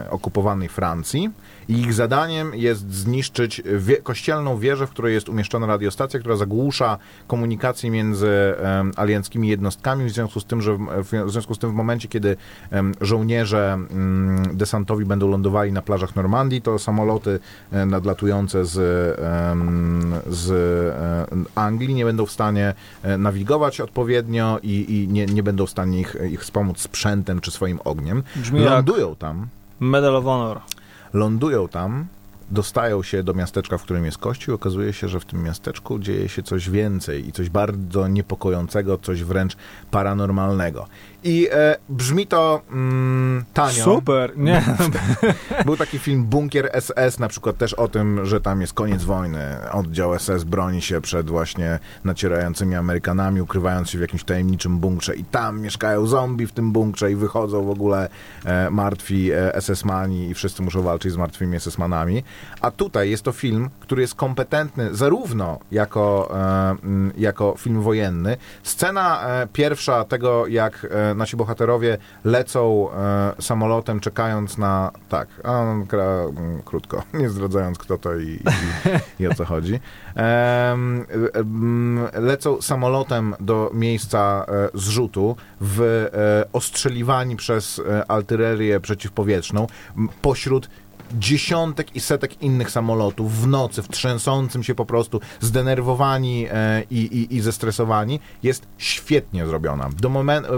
[0.09, 1.29] okupowanej Francji
[1.69, 7.91] ich zadaniem jest zniszczyć wie, kościelną wieżę, w której jest umieszczona radiostacja, która zagłusza komunikację
[7.91, 11.73] między em, alianckimi jednostkami, w związku z tym, że w, w związku z tym w
[11.73, 12.37] momencie, kiedy
[12.71, 17.39] em, żołnierze mm, desantowi będą lądowali na plażach Normandii, to samoloty
[17.71, 18.71] e, nadlatujące z,
[20.27, 25.65] z e, Anglii nie będą w stanie e, nawigować odpowiednio i, i nie, nie będą
[25.65, 28.23] w stanie ich, ich wspomóc sprzętem czy swoim ogniem.
[28.35, 29.47] Brzmi Lądują tam,
[29.79, 30.61] Medal of Honor.
[31.13, 32.07] Lądują tam,
[32.51, 35.99] dostają się do miasteczka, w którym jest kościół i okazuje się, że w tym miasteczku
[35.99, 39.57] dzieje się coś więcej i coś bardzo niepokojącego, coś wręcz
[39.91, 40.87] paranormalnego.
[41.23, 43.83] I e, brzmi to mm, tanio.
[43.83, 44.63] Super, nie.
[45.65, 49.71] Był taki film Bunkier SS, na przykład też o tym, że tam jest koniec wojny.
[49.71, 55.23] Oddział SS broni się przed właśnie nacierającymi Amerykanami, ukrywając się w jakimś tajemniczym bunkrze i
[55.23, 58.09] tam mieszkają zombie w tym bunkrze i wychodzą w ogóle
[58.45, 62.23] e, martwi e, SS-mani i wszyscy muszą walczyć z martwymi SS-manami.
[62.61, 66.75] A tutaj jest to film, który jest kompetentny zarówno jako, e,
[67.17, 68.37] jako film wojenny.
[68.63, 72.89] Scena e, pierwsza tego, jak e, nasi bohaterowie lecą
[73.39, 74.91] samolotem, czekając na...
[75.09, 76.25] Tak, a on gra
[76.65, 78.39] krótko, nie zdradzając kto to i,
[79.19, 79.79] i, i o co chodzi.
[82.13, 86.07] Lecą samolotem do miejsca zrzutu, w,
[86.53, 89.67] ostrzeliwani przez artylerię przeciwpowietrzną,
[90.21, 90.69] pośród
[91.13, 96.97] dziesiątek i setek innych samolotów w nocy, w trzęsącym się po prostu, zdenerwowani e, i,
[96.97, 99.89] i, i zestresowani, jest świetnie zrobiona.
[100.01, 100.49] Do momentu,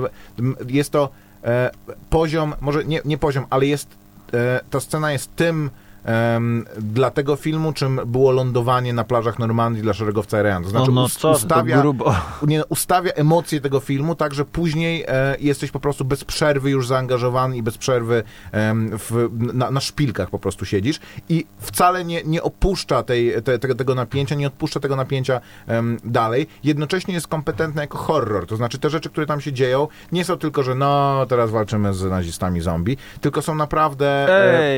[0.68, 1.10] jest to
[1.44, 1.72] e,
[2.10, 3.88] poziom, może nie, nie poziom, ale jest,
[4.34, 5.70] e, ta scena jest tym
[6.04, 10.64] em, dla tego filmu, czym było lądowanie na plażach Normandii dla szeregowca Ryan.
[10.64, 12.16] To znaczy no, no co, to ustawia, grubo.
[12.48, 16.88] nie, ustawia emocje tego filmu, tak że później e, jesteś po prostu bez przerwy już
[16.88, 22.24] zaangażowany i bez przerwy em, w, na, na szpilkach po prostu siedzisz i wcale nie,
[22.24, 26.48] nie opuszcza tej, te, tego, tego napięcia, nie odpuszcza tego napięcia em, dalej.
[26.64, 30.38] Jednocześnie jest kompetentny jako horror, to znaczy te rzeczy, które tam się dzieją, nie są
[30.38, 34.08] tylko, że no, teraz walczymy z nazistami zombie, tylko są naprawdę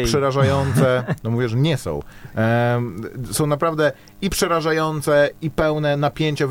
[0.01, 1.99] e, przerażające, no mówię, że nie są.
[3.31, 3.91] Są naprawdę
[4.23, 6.47] i przerażające, i pełne napięcia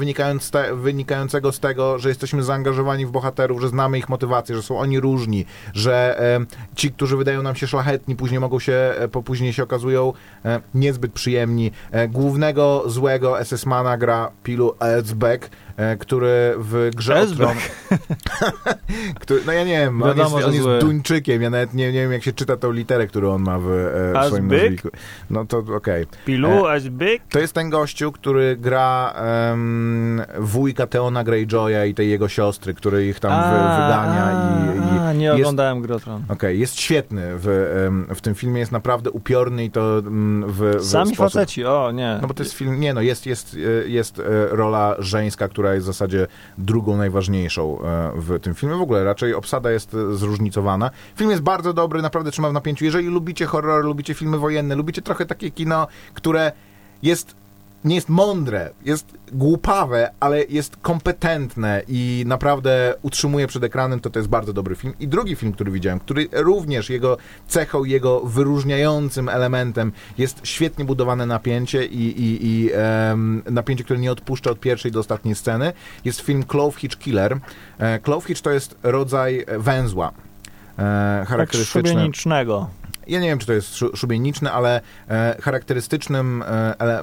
[0.50, 4.78] te, wynikającego z tego, że jesteśmy zaangażowani w bohaterów, że znamy ich motywację, że są
[4.78, 9.22] oni różni, że em, ci, którzy wydają nam się szlachetni, później mogą się, e, po
[9.22, 10.12] później się okazują
[10.44, 11.70] e, niezbyt przyjemni.
[11.90, 17.60] E, głównego złego SS-mana gra Pilu Elsbeck, e, który w grze Elsbeck?
[19.20, 20.78] Który, no ja nie wiem, on jest, Wiadomo, on jest zły.
[20.78, 23.70] Duńczykiem, ja nawet nie, nie wiem jak się czyta tą literę, którą on ma w,
[23.70, 24.62] e, w swoim Elsbeck?
[24.62, 24.88] nazwisku.
[25.30, 26.06] No to okej.
[26.24, 27.22] Pilu, as big?
[27.30, 33.06] To jest ten gościu, który gra em, wujka Teona Greyjoya i tej jego siostry, który
[33.06, 36.24] ich tam wy, wygania i, i a, nie jest, oglądałem Grotron.
[36.28, 37.46] Okej, jest świetny w,
[38.14, 41.32] w tym filmie, jest naprawdę upiorny i to mm, w, w Sami sposób...
[41.32, 42.18] faceci, o nie.
[42.22, 45.74] No bo to jest film, nie no, jest, jest, e, jest e, rola żeńska, która
[45.74, 46.26] jest w zasadzie
[46.58, 48.76] drugą najważniejszą e, w tym filmie.
[48.76, 50.90] W ogóle raczej obsada jest zróżnicowana.
[51.16, 52.84] Film jest bardzo dobry, naprawdę trzyma w napięciu.
[52.84, 56.52] Jeżeli lubicie horror, lubicie filmy wojenne, lubicie trochę takie kino, które
[57.02, 57.41] jest
[57.84, 64.18] nie jest mądre, jest głupawe, ale jest kompetentne i naprawdę utrzymuje przed ekranem, to to
[64.18, 64.94] jest bardzo dobry film.
[65.00, 67.16] I drugi film, który widziałem, który również jego
[67.48, 74.12] cechą, jego wyróżniającym elementem jest świetnie budowane napięcie i, i, i em, napięcie, które nie
[74.12, 75.72] odpuszcza od pierwszej do ostatniej sceny,
[76.04, 77.38] jest film Clove Hitch Killer.
[77.78, 80.12] E, Clove Hitch to jest rodzaj węzła.
[80.78, 82.10] E, tak charakterystyczny.
[83.06, 87.02] Ja nie wiem, czy to jest szu- szubieniczny, ale e, charakterystycznym e,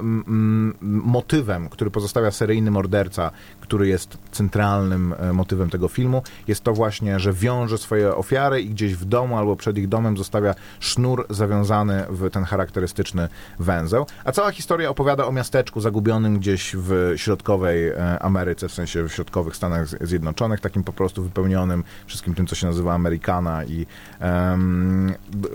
[0.80, 7.18] motywem, który pozostawia seryjny morderca, który jest centralnym e, motywem tego filmu, jest to właśnie,
[7.20, 12.04] że wiąże swoje ofiary i gdzieś w domu albo przed ich domem zostawia sznur zawiązany
[12.08, 14.06] w ten charakterystyczny węzeł.
[14.24, 19.56] A cała historia opowiada o miasteczku zagubionym gdzieś w środkowej Ameryce, w sensie w środkowych
[19.56, 23.86] Stanach Zjednoczonych, takim po prostu wypełnionym wszystkim tym, co się nazywa Amerykana i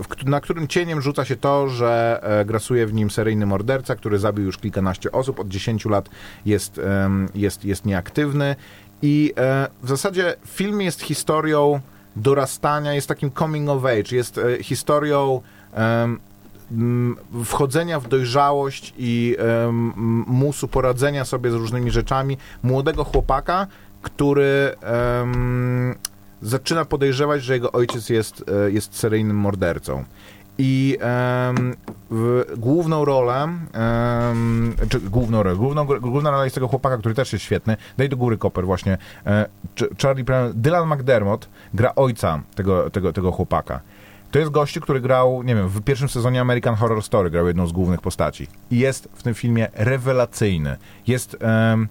[0.02, 3.96] w, k- na którym cieniem rzuca się to, że e, grasuje w nim seryjny morderca,
[3.96, 6.08] który zabił już kilkanaście osób, od 10 lat
[6.46, 6.80] jest,
[7.34, 8.56] jest, jest nieaktywny.
[9.02, 11.80] I e, w zasadzie film jest historią
[12.16, 15.40] dorastania, jest takim coming of age, jest e, historią
[17.44, 19.36] wchodzenia w dojrzałość i
[20.26, 23.66] musu poradzenia sobie z różnymi rzeczami młodego chłopaka,
[24.02, 24.74] który
[26.42, 30.04] zaczyna podejrzewać, że jego ojciec jest, e, jest seryjnym mordercą.
[30.58, 31.74] I em,
[32.10, 37.32] w główną rolę, em, czy główną rolę, główną, główna rola jest tego chłopaka, który też
[37.32, 39.46] jest świetny, daj do góry koper właśnie, e,
[39.80, 43.80] Ch- Charlie Brown, Dylan McDermott gra ojca tego, tego, tego chłopaka.
[44.30, 47.66] To jest gościu, który grał, nie wiem, w pierwszym sezonie American Horror Story, grał jedną
[47.66, 48.46] z głównych postaci.
[48.70, 50.76] I jest w tym filmie rewelacyjny.
[51.06, 51.88] Jest em,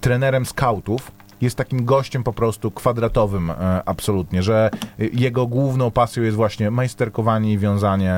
[0.00, 3.54] trenerem scoutów, jest takim gościem po prostu kwadratowym e,
[3.86, 8.14] absolutnie, że jego główną pasją jest właśnie majsterkowanie i wiązanie,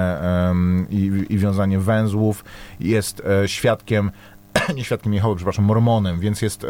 [0.90, 2.44] i, i wiązanie węzłów.
[2.80, 4.10] Jest e, świadkiem,
[4.76, 6.66] nie świadkiem Jehowy, przepraszam, mormonem, więc jest...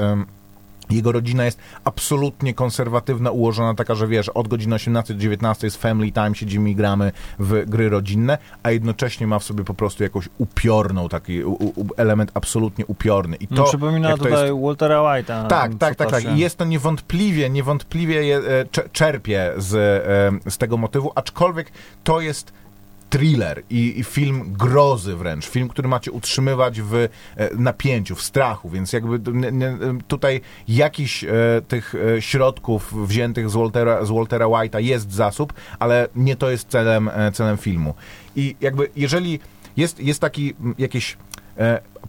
[0.90, 5.82] jego rodzina jest absolutnie konserwatywna, ułożona taka, że wiesz, od godziny 18 do 19 jest
[5.82, 10.02] family time, siedzimy i gramy w gry rodzinne, a jednocześnie ma w sobie po prostu
[10.02, 13.36] jakąś upiorną, taki u, u, element absolutnie upiorny.
[13.36, 15.46] I to, no, przypomina jak to tutaj jest- Waltera White'a.
[15.46, 16.24] tak, tak, tak, tak.
[16.24, 19.74] I jest to niewątpliwie, niewątpliwie je, e, cze- czerpie z,
[20.46, 21.72] e, z tego motywu, aczkolwiek
[22.04, 22.52] to jest
[23.10, 27.08] thriller i, i film grozy wręcz, film, który macie utrzymywać w e,
[27.54, 29.20] napięciu, w strachu, więc jakby
[30.08, 31.28] tutaj jakiś e,
[31.68, 36.68] tych e, środków wziętych z Waltera, z Waltera White'a jest zasób, ale nie to jest
[36.68, 37.94] celem, celem filmu.
[38.36, 39.40] I jakby jeżeli
[39.76, 41.16] jest, jest taki jakieś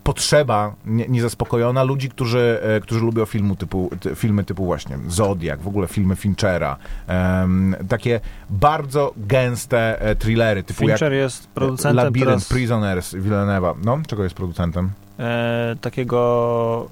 [0.03, 5.61] potrzeba nie, niezaspokojona ludzi, którzy, e, którzy lubią filmu typu, ty, filmy typu właśnie Zodiak,
[5.61, 11.95] w ogóle filmy Finchera, em, takie bardzo gęste e, thrillery typu Fincher jest jak producentem
[11.95, 13.73] Labyrinth, teraz Prisoners, Villeneuve.
[13.83, 14.91] No, czego jest producentem?
[15.19, 16.89] e, takiego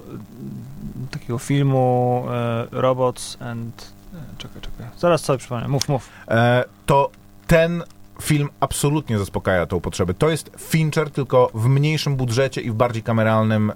[1.11, 3.93] takiego filmu e, Robots and...
[4.13, 4.85] E, czekaj, czekaj.
[4.97, 5.67] Zaraz sobie przypomnę.
[5.67, 6.09] Mów, mów.
[6.27, 7.11] E, to
[7.47, 7.83] ten
[8.21, 10.13] film absolutnie zaspokaja tą potrzebę.
[10.13, 13.71] To jest Fincher, tylko w mniejszym budżecie i w bardziej kameralnym,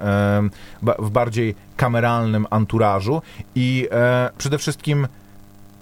[0.99, 3.21] w bardziej kameralnym anturażu
[3.56, 5.08] i e, przede wszystkim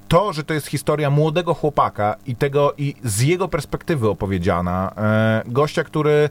[0.08, 5.42] to, że to jest historia młodego chłopaka i tego i z jego perspektywy opowiedziana, e,
[5.46, 6.30] gościa, który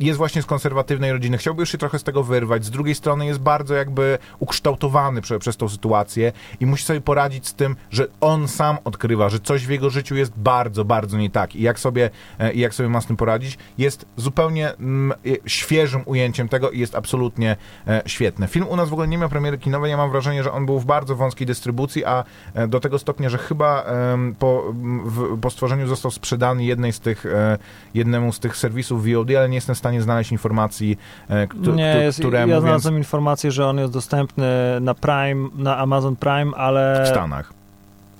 [0.00, 3.26] jest właśnie z konserwatywnej rodziny, chciałby już się trochę z tego wyrwać, z drugiej strony
[3.26, 8.06] jest bardzo jakby ukształtowany prze, przez tą sytuację i musi sobie poradzić z tym, że
[8.20, 11.56] on sam odkrywa, że coś w jego życiu jest bardzo, bardzo nie tak.
[11.56, 16.02] I jak sobie, e, jak sobie ma z tym poradzić, jest zupełnie mm, e, świeżym
[16.06, 18.46] ujęciem tego i jest absolutnie e, świetny.
[18.46, 20.80] Film u nas w ogóle nie miał premiery kinowej, ja mam wrażenie, że on był
[20.80, 25.50] w bardzo wąskiej dystrybucji, a e, do tego stopnia, że chyba em, po, w, po
[25.50, 27.58] stworzeniu został sprzedany jednej z tych, e,
[27.94, 31.96] jednemu z tych serwisów VOD, ale nie jestem w stanie znaleźć informacji, e, któ- nie,
[32.02, 34.46] jest, które ja mówiąc znalazłem informację, że on jest dostępny
[34.80, 37.52] na Prime, na Amazon Prime, ale w Stanach.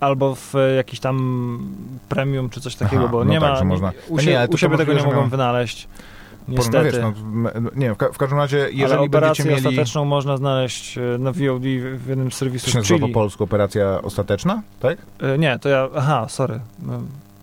[0.00, 1.58] albo w jakiś tam
[2.08, 4.48] premium czy coś takiego, Aha, bo no nie tak, ma, można- u, No nie, ale
[4.48, 5.88] to u siebie to tego nie mogą wynaleźć.
[6.48, 6.84] No Niestety.
[6.84, 7.12] wiesz, no,
[7.76, 9.76] nie wiem, w, ka- w każdym razie, ale jeżeli operację będziecie mieli...
[9.78, 11.62] ostateczną można znaleźć e, na VOD
[11.96, 14.98] w jednym z To serwisów się nazywa po polsku operacja ostateczna, tak?
[15.20, 16.60] E, Nie, to ja, aha, sorry.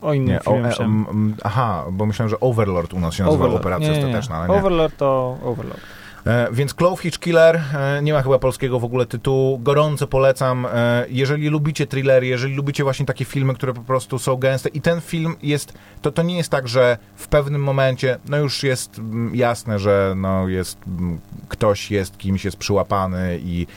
[0.01, 3.13] O innym Nie, o, filmie e, m, m, aha, bo myślałem, że Overlord u nas
[3.13, 3.62] się nazywa Overlord.
[3.62, 4.53] operacja Nie, ostateczna, ale nie.
[4.55, 5.79] Overlord to Overlord.
[6.25, 10.65] E, więc Clove Hitch Killer, e, nie ma chyba polskiego w ogóle tytułu, gorąco polecam.
[10.65, 14.81] E, jeżeli lubicie thrillery, jeżeli lubicie właśnie takie filmy, które po prostu są gęste i
[14.81, 18.99] ten film jest, to, to nie jest tak, że w pewnym momencie, no już jest
[18.99, 23.67] mm, jasne, że no jest, mm, ktoś jest kimś, jest przyłapany i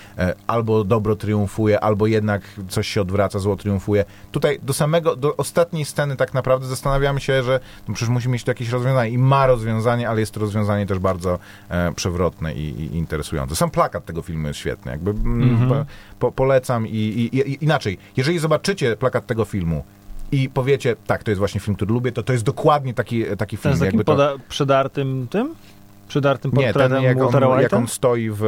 [0.46, 4.04] albo dobro triumfuje, albo jednak coś się odwraca, zło triumfuje.
[4.32, 8.44] Tutaj do samego, do ostatniej sceny tak naprawdę zastanawiamy się, że no przecież musi mieć
[8.44, 12.58] tu jakieś rozwiązanie i ma rozwiązanie, ale jest to rozwiązanie też bardzo e, przewrotne i,
[12.58, 13.56] i interesujące.
[13.56, 15.68] Sam plakat tego filmu jest świetny, jakby mm, Mhm.
[15.70, 15.84] po,
[16.18, 19.84] po, polecam i, i, i inaczej, jeżeli zobaczycie plakat tego filmu
[20.32, 23.56] i powiecie, tak, to jest właśnie film, który lubię, to to jest dokładnie taki, taki
[23.56, 23.74] film.
[23.76, 25.54] z takim jakby to, poda- przydartym tym?
[26.08, 28.38] Przydartym nie, portretem ten jak Waltera on, jak on stoi w,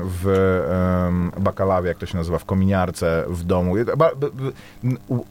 [0.00, 3.74] w bakalawie, jak to się nazywa, w kominiarce w domu.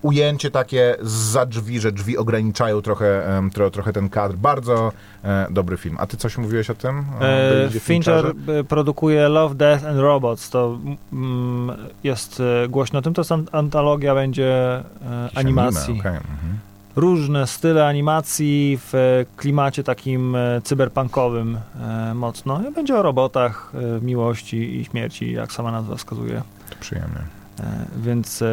[0.02, 4.36] Ujęcie takie za drzwi, że drzwi ograniczają trochę, tro, trochę ten kadr.
[4.36, 4.92] Bardzo
[5.24, 5.96] e, dobry film.
[6.00, 7.06] A ty coś mówiłeś o tym?
[7.22, 10.50] E, Fincher e, produkuje Love, Death and Robots.
[10.50, 10.78] To
[12.04, 13.14] jest e, głośno o tym.
[13.14, 14.84] To jest an- antologia będzie
[15.24, 15.94] Jakieś animacji.
[15.94, 16.60] anime, okej, mhm.
[16.95, 22.62] Różne style animacji w e, klimacie takim e, cyberpunkowym e, mocno.
[22.75, 26.41] Będzie o robotach, miłości i śmierci, jak sama nazwa wskazuje.
[26.69, 27.19] To przyjemnie.
[27.60, 27.63] E,
[27.97, 28.43] Więc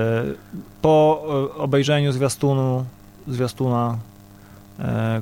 [0.82, 1.22] po
[1.56, 2.84] obejrzeniu zwiastunu,
[3.28, 3.98] zwiastuna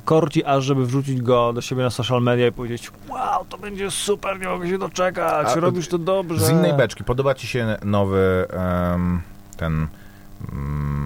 [0.05, 3.91] korci aż, żeby wrzucić go do siebie na social media i powiedzieć wow, to będzie
[3.91, 6.45] super, nie mogę się doczekać, A, robisz to dobrze.
[6.45, 8.47] Z innej beczki, podoba ci się nowy
[8.93, 9.21] em,
[9.57, 9.87] ten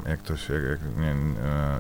[0.10, 1.16] jak to się, jak, nie, e,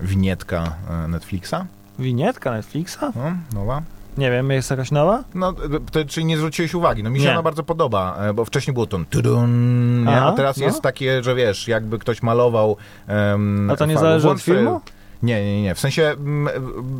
[0.01, 1.55] winietka e, Netflixa?
[1.99, 2.99] Winietka Netflixa?
[3.15, 3.81] No, nowa?
[4.17, 5.23] Nie wiem, jest jakaś nowa?
[5.35, 5.53] No,
[5.91, 7.03] to, czyli nie zwróciłeś uwagi.
[7.03, 7.31] No mi się Nie.
[7.31, 10.07] ona bardzo podoba, e, bo wcześniej było to tudun?
[10.07, 10.65] Aha, a teraz no.
[10.65, 12.77] jest takie, że wiesz, jakby ktoś malował...
[13.07, 14.81] em, A to nie zależy od filmu?
[15.23, 15.75] Nie, nie, nie.
[15.75, 16.49] W sensie, mm,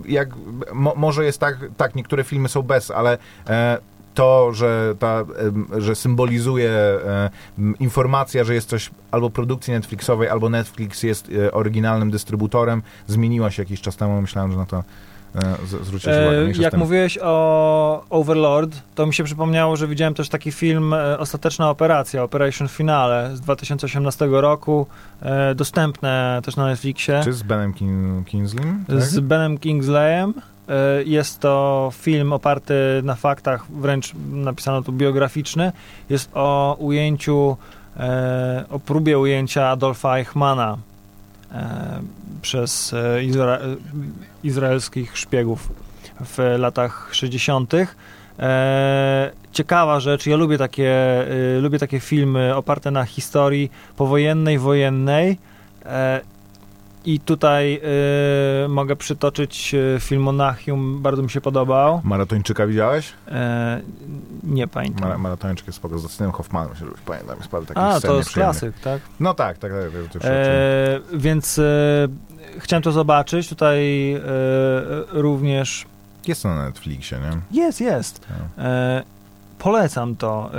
[0.06, 0.30] jak
[0.74, 3.18] mo, może jest tak, tak, niektóre filmy są bez, ale
[3.50, 3.78] e,
[4.16, 5.24] to, że, ta,
[5.78, 7.30] że symbolizuje e,
[7.80, 13.62] informacja, że jest coś albo produkcji Netflixowej, albo Netflix jest e, oryginalnym dystrybutorem, zmieniła się
[13.62, 14.22] jakiś czas temu.
[14.22, 14.84] Myślałem, że na to
[15.36, 16.38] e, z- zwrócisz uwagę.
[16.40, 20.94] E, Mniejsza jak mówiłeś o Overlord, to mi się przypomniało, że widziałem też taki film
[20.94, 24.88] e, Ostateczna Operacja, Operation Finale z 2018 roku,
[25.22, 27.22] e, dostępne też na Netflixie.
[27.24, 28.86] Czy z Benem Kin- Kingsleym?
[28.88, 29.02] Tak?
[29.02, 30.34] z Benem Kingsleyem.
[30.70, 35.72] E, Jest to film oparty na faktach, wręcz napisano tu biograficzny.
[36.10, 37.58] Jest o ujęciu,
[37.98, 40.78] e, o próbie ujęcia Adolfa Eichmana
[41.52, 42.02] e,
[42.42, 43.60] przez izra
[44.44, 45.70] izraelskich szpiegów
[46.20, 47.74] w latach 60.
[48.40, 51.26] E, ciekawa rzecz, ja lubię takie,
[51.62, 55.38] lubię takie filmy oparte na historii powojennej, wojennej.
[57.06, 57.82] I tutaj
[58.64, 62.02] e, mogę przytoczyć e, film Monachium, bardzo mi się podobał.
[62.04, 63.14] Maratończyka widziałeś?
[63.28, 63.82] E,
[64.44, 65.02] nie pamiętam.
[65.02, 68.30] Mara, maratończyk jest spoko, z Dustinem Hoffmanem, się pamiętam, jest parę takich A, to jest
[68.30, 69.02] klasyk, tak?
[69.20, 69.82] No tak, tak, tak.
[70.12, 71.64] tak, tak, E, więc e,
[72.60, 73.50] chciałem to zobaczyć.
[73.50, 74.22] Tutaj e,
[75.10, 75.86] również
[76.28, 77.62] Jest to na Netflixie, nie?
[77.62, 78.20] Jest, jest.
[78.20, 78.38] Tak.
[78.58, 79.04] E,
[79.60, 80.52] polecam to.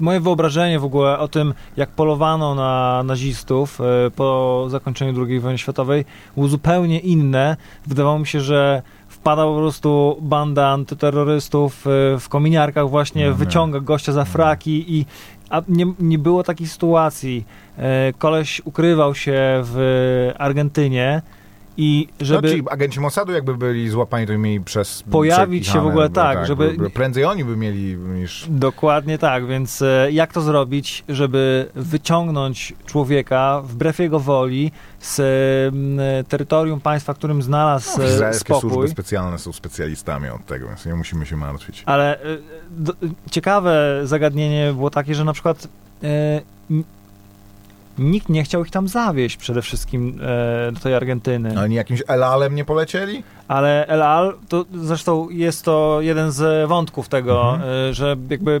[0.00, 5.58] Moje wyobrażenie w ogóle o tym, jak polowano na nazistów e, po zakończeniu II wojny
[5.58, 7.56] światowej, było zupełnie inne.
[7.86, 13.32] Wydawało mi się, że wpada po prostu banda antyterrorystów e, w kominiarkach właśnie, nie.
[13.32, 15.06] wyciąga gościa za fraki i
[15.50, 17.44] a nie, nie było takiej sytuacji.
[17.78, 21.22] E, koleś ukrywał się w Argentynie
[21.80, 22.48] i żeby...
[22.48, 25.02] No, ci agenci Mossadu jakby byli złapani, to mieli przez...
[25.02, 28.46] Pojawić się w ogóle bo tak, żeby- by- Prędzej oni by mieli niż...
[28.48, 35.20] Dokładnie tak, więc e, jak to zrobić, żeby wyciągnąć człowieka wbrew jego woli z
[35.74, 35.98] m,
[36.28, 38.88] terytorium państwa, którym znalazł No, e, izraelskie służby spokój.
[38.88, 41.82] specjalne są specjalistami od tego, więc nie musimy się martwić.
[41.86, 42.24] Ale e,
[42.70, 42.92] do,
[43.30, 45.68] ciekawe zagadnienie było takie, że na przykład
[47.98, 50.20] nikt nie chciał ich tam zawieść przede wszystkim
[50.68, 51.52] e, do tej Argentyny.
[51.54, 53.22] No, Oni jakimś Elalem nie polecieli?
[53.48, 57.70] Ale El Al, to zresztą jest to jeden z wątków tego, Mhm.
[57.90, 58.60] y, że jakby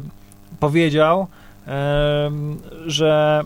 [0.60, 1.26] powiedział,
[1.66, 3.42] em, że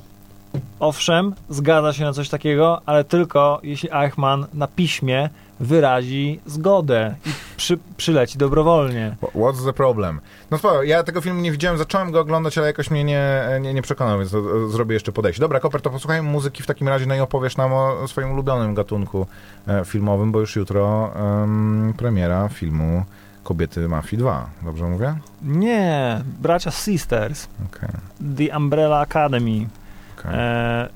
[0.80, 5.30] owszem, zgadza się na coś takiego, ale tylko jeśli Eichmann na piśmie
[5.62, 9.16] wyrazi zgodę i przy, przyleci dobrowolnie.
[9.34, 10.20] What's the problem?
[10.50, 13.74] No spoko, ja tego filmu nie widziałem, zacząłem go oglądać, ale jakoś mnie nie, nie,
[13.74, 15.40] nie przekonał, więc to zrobię jeszcze podejście.
[15.40, 18.74] Dobra, Koper, to posłuchajmy muzyki w takim razie, no i opowiesz nam o swoim ulubionym
[18.74, 19.26] gatunku
[19.68, 23.04] e, filmowym, bo już jutro em, premiera filmu
[23.44, 24.46] Kobiety Mafii 2.
[24.62, 25.14] Dobrze mówię?
[25.42, 27.90] Nie, bracia Sisters, Okej.
[28.36, 29.66] The Umbrella Academy.
[30.18, 30.32] okej.
[30.34, 30.88] E,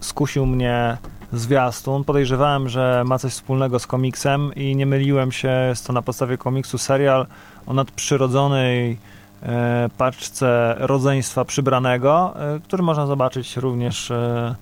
[0.00, 0.96] skusił mnie
[1.32, 2.04] zwiastun.
[2.04, 5.48] Podejrzewałem, że ma coś wspólnego z komiksem i nie myliłem się.
[5.68, 7.26] Jest to na podstawie komiksu serial
[7.66, 8.98] o nadprzyrodzonej
[9.42, 14.54] e, paczce rodzeństwa przybranego, e, który można zobaczyć również e,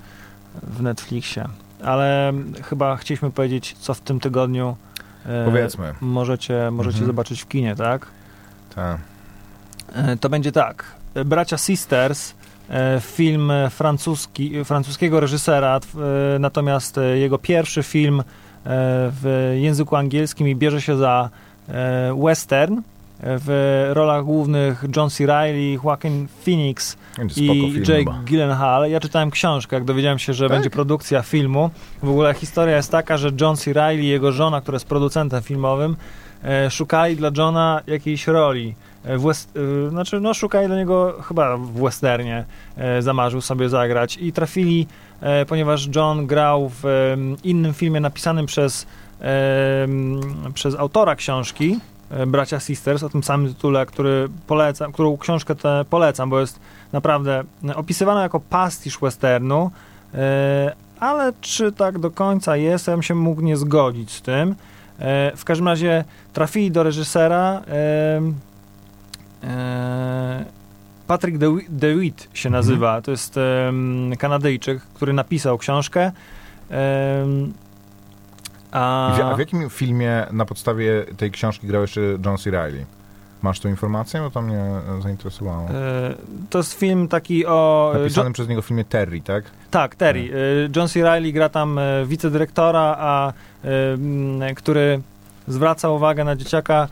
[0.62, 1.44] w Netflixie.
[1.84, 2.32] Ale
[2.64, 4.76] chyba chcieliśmy powiedzieć, co w tym tygodniu
[5.26, 5.94] e, Powiedzmy.
[6.00, 7.06] możecie, możecie Mhm.
[7.06, 8.06] zobaczyć w kinie, tak?
[8.74, 8.98] Tak.
[9.94, 10.84] E, To będzie tak.
[11.14, 12.34] E, Bracia Sisters,
[13.00, 15.80] film francuski, francuskiego reżysera,
[16.34, 18.24] e, natomiast e, jego pierwszy film e,
[19.12, 21.30] w języku angielskim i bierze się za
[21.68, 22.78] e, western.
[22.78, 22.80] E,
[23.20, 25.26] W rolach głównych John C.
[25.26, 26.96] Reilly, Joaquin Phoenix
[27.36, 28.20] i Jake chyba.
[28.24, 28.90] Gyllenhaal.
[28.90, 30.56] Ja czytałem książkę, jak dowiedziałem się, że Tak?
[30.56, 31.70] będzie produkcja filmu.
[32.02, 33.72] W ogóle historia jest taka, że John C.
[33.72, 35.96] Reilly i jego żona, która jest producentem filmowym,
[36.44, 38.74] e, szukali dla Johna jakiejś roli.
[39.04, 42.44] W west, e, znaczy, no, szukali dla niego chyba w westernie,
[42.76, 44.86] e, zamarzył sobie zagrać i trafili,
[45.20, 48.86] e, ponieważ John grał w innym filmie napisanym przez,
[50.54, 51.80] przez autora książki,
[52.26, 56.60] Bracia Sisters, o tym samym tytule, który polecam, którą książkę tę polecam, bo jest
[56.92, 57.44] naprawdę
[57.74, 59.70] opisywana jako pastisz westernu,
[61.00, 64.54] ale czy tak do końca jest, ja bym się mógł nie zgodzić z tym.
[65.36, 67.62] W każdym razie trafili do reżysera
[71.06, 72.52] Patrick Dewi- DeWitt się Mhm.
[72.64, 73.02] nazywa.
[73.02, 73.34] To jest
[74.18, 76.12] Kanadyjczyk, który napisał książkę.
[78.72, 82.50] A, a w jakim filmie na podstawie tej książki grał jeszcze John C.
[82.50, 82.86] Reilly?
[83.42, 84.20] Masz tą informację?
[84.20, 85.68] Bo to mnie e, zainteresowało.
[85.68, 86.14] e,
[86.50, 87.92] to jest film taki o.
[87.98, 89.44] Napisanym przez niego filmie Terry, tak?
[89.70, 90.20] Tak, Terry.
[90.20, 91.02] Y, John C.
[91.02, 93.32] Reilly gra tam wicedyrektora, a
[93.64, 95.00] mm, który
[95.48, 96.88] zwraca uwagę na dzieciaka, e,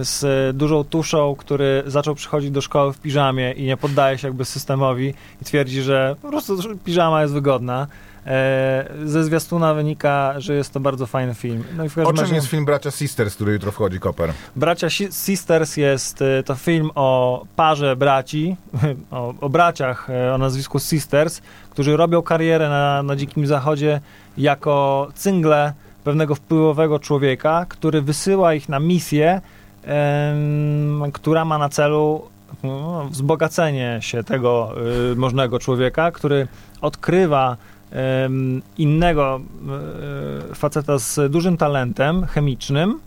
[0.00, 4.44] z dużą tuszą, który zaczął przychodzić do szkoły w piżamie i nie poddaje się jakby
[4.44, 7.86] systemowi i twierdzi, że po prostu piżama jest wygodna.
[8.26, 11.64] E, ze zwiastuna wynika, że jest to bardzo fajny film.
[11.76, 12.34] No o czym razie...
[12.34, 14.32] jest film Bracia Sisters, który jutro wchodzi, Koper?
[14.56, 18.56] Bracia Sisters jest e, to film o parze braci,
[19.10, 24.00] o, o braciach e, o nazwisku Sisters, którzy robią karierę na, na Dzikim Zachodzie
[24.38, 25.72] jako cyngle
[26.04, 29.40] pewnego wpływowego człowieka, który wysyła ich na misję,
[31.12, 32.22] która ma na celu
[32.62, 34.74] no, wzbogacenie się tego
[35.12, 36.48] y, możnego człowieka, który
[36.80, 37.56] odkrywa
[38.78, 39.40] innego
[40.50, 43.00] e, faceta z dużym talentem chemicznym,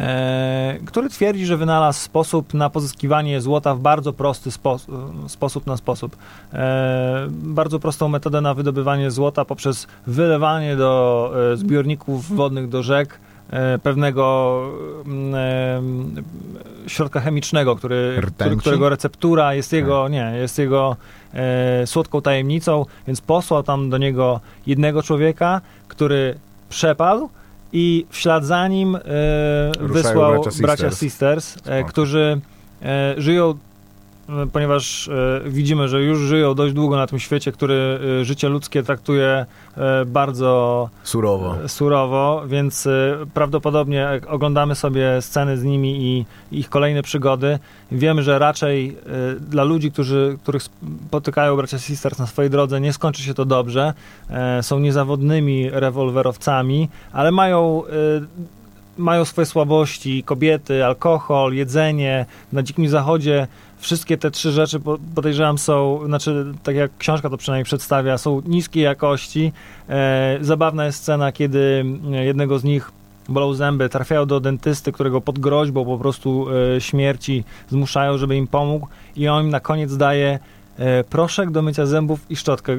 [0.00, 4.78] e, który twierdzi, że wynalazł sposób na pozyskiwanie złota w bardzo prosty spo,
[5.28, 6.16] sposób na sposób.
[6.52, 13.20] E, bardzo prostą metodę na wydobywanie złota poprzez wylewanie do zbiorników wodnych, do rzek
[13.82, 14.62] pewnego
[16.86, 20.12] środka chemicznego, który, który, którego receptura jest jego, tak.
[20.12, 20.96] nie, jest jego
[21.34, 26.38] e, słodką tajemnicą, więc posłał tam do niego jednego człowieka, który
[26.68, 27.28] przepadł
[27.72, 29.00] i w ślad za nim e,
[29.80, 31.56] wysłał bracia Sisters, bracia Sisters.
[31.66, 32.40] E, którzy
[32.82, 33.56] e, żyją E,
[34.52, 38.82] ponieważ e, widzimy, że już żyją dość długo na tym świecie, który e, życie ludzkie
[38.82, 39.46] traktuje
[40.06, 42.88] bardzo surowo, surowo więc
[43.34, 46.26] prawdopodobnie oglądamy sobie sceny z nimi i
[46.58, 47.58] ich kolejne przygody.
[47.92, 48.96] Wiemy, że raczej
[49.40, 50.62] dla ludzi, którzy, których
[51.08, 53.94] spotykają bracia Sisters na swojej drodze, nie skończy się to dobrze.
[54.62, 57.82] Są niezawodnymi rewolwerowcami, ale mają
[58.98, 62.26] mają swoje słabości, kobiety, alkohol, jedzenie.
[62.52, 63.46] Na Dzikim Zachodzie
[63.78, 64.80] wszystkie te trzy rzeczy
[65.14, 69.52] podejrzewam są, znaczy tak jak książka to przynajmniej przedstawia, są niskiej jakości.
[69.88, 72.92] E, zabawna jest scena, kiedy jednego z nich
[73.28, 76.46] bolą zęby, trafiają do dentysty, którego pod groźbą po prostu
[76.76, 80.38] e, śmierci zmuszają, żeby im pomógł i on im na koniec daje
[80.78, 82.76] e, proszek do mycia zębów i szczotkę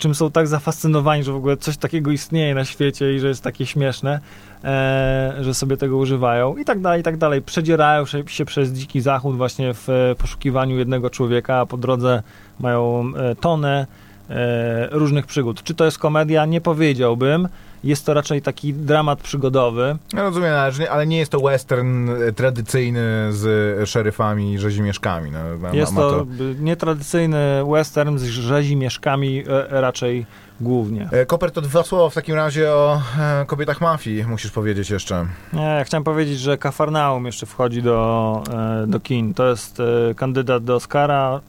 [0.00, 3.42] czym są tak zafascynowani, że w ogóle coś takiego istnieje na świecie i że jest
[3.42, 4.20] takie śmieszne,
[4.64, 7.42] e, że sobie tego używają i tak dalej, i tak dalej.
[7.42, 12.22] Przedzierają się, przez dziki zachód właśnie w poszukiwaniu jednego człowieka, a po drodze
[12.60, 13.86] mają e, tonę
[14.30, 15.62] e, różnych przygód.
[15.62, 16.46] Czy to jest komedia?
[16.46, 17.48] Nie powiedziałbym.
[17.84, 19.96] Jest to raczej taki dramat przygodowy.
[20.12, 20.54] Ja rozumiem,
[20.90, 25.30] ale nie jest to western e, tradycyjny z szeryfami i rzezimieszkami.
[25.30, 26.26] No, ma, jest to, to
[26.60, 30.26] nietradycyjny western z rzezimieszkami e, raczej
[30.60, 31.08] głównie.
[31.12, 33.02] E, Koper, to dwa słowa w takim razie o
[33.46, 35.26] kobietach mafii musisz powiedzieć jeszcze.
[35.52, 38.42] Nie, ja chciałem powiedzieć, że Kafarnaum jeszcze wchodzi do,
[38.86, 39.34] do kin.
[39.34, 39.82] To jest
[40.16, 41.40] kandydat do Oscara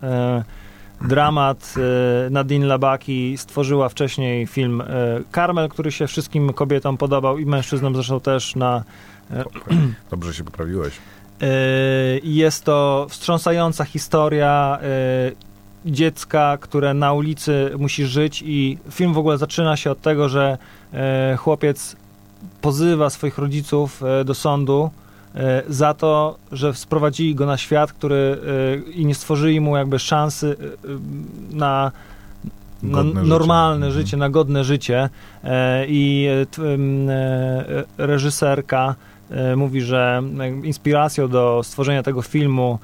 [1.08, 1.76] dramat.
[1.78, 8.20] E, Nadine Labaki stworzyła wcześniej film e, który się wszystkim kobietom podobał i mężczyznom zresztą
[8.20, 8.84] też na...
[9.32, 9.44] E,
[10.12, 10.94] Dobrze się poprawiłeś.
[12.24, 14.80] Jest to wstrząsająca historia
[15.86, 20.58] dziecka, które na ulicy musi żyć i film w ogóle zaczyna się od tego, że
[21.38, 21.96] chłopiec
[22.62, 24.90] pozywa swoich rodziców do sądu
[25.70, 28.38] za to, że sprowadzili go na świat, który
[28.88, 31.92] e, i nie stworzyli mu jakby szansy e, na,
[32.84, 33.88] na normalne życie.
[33.88, 34.04] Mhm.
[34.04, 35.10] życie, na godne życie.
[35.88, 36.28] I
[37.98, 38.96] reżyserka
[39.56, 40.24] mówi, że
[40.64, 42.80] inspiracją do stworzenia tego filmu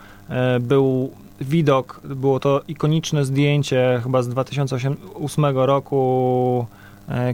[0.59, 6.65] był widok, było to ikoniczne zdjęcie chyba z 2008 roku,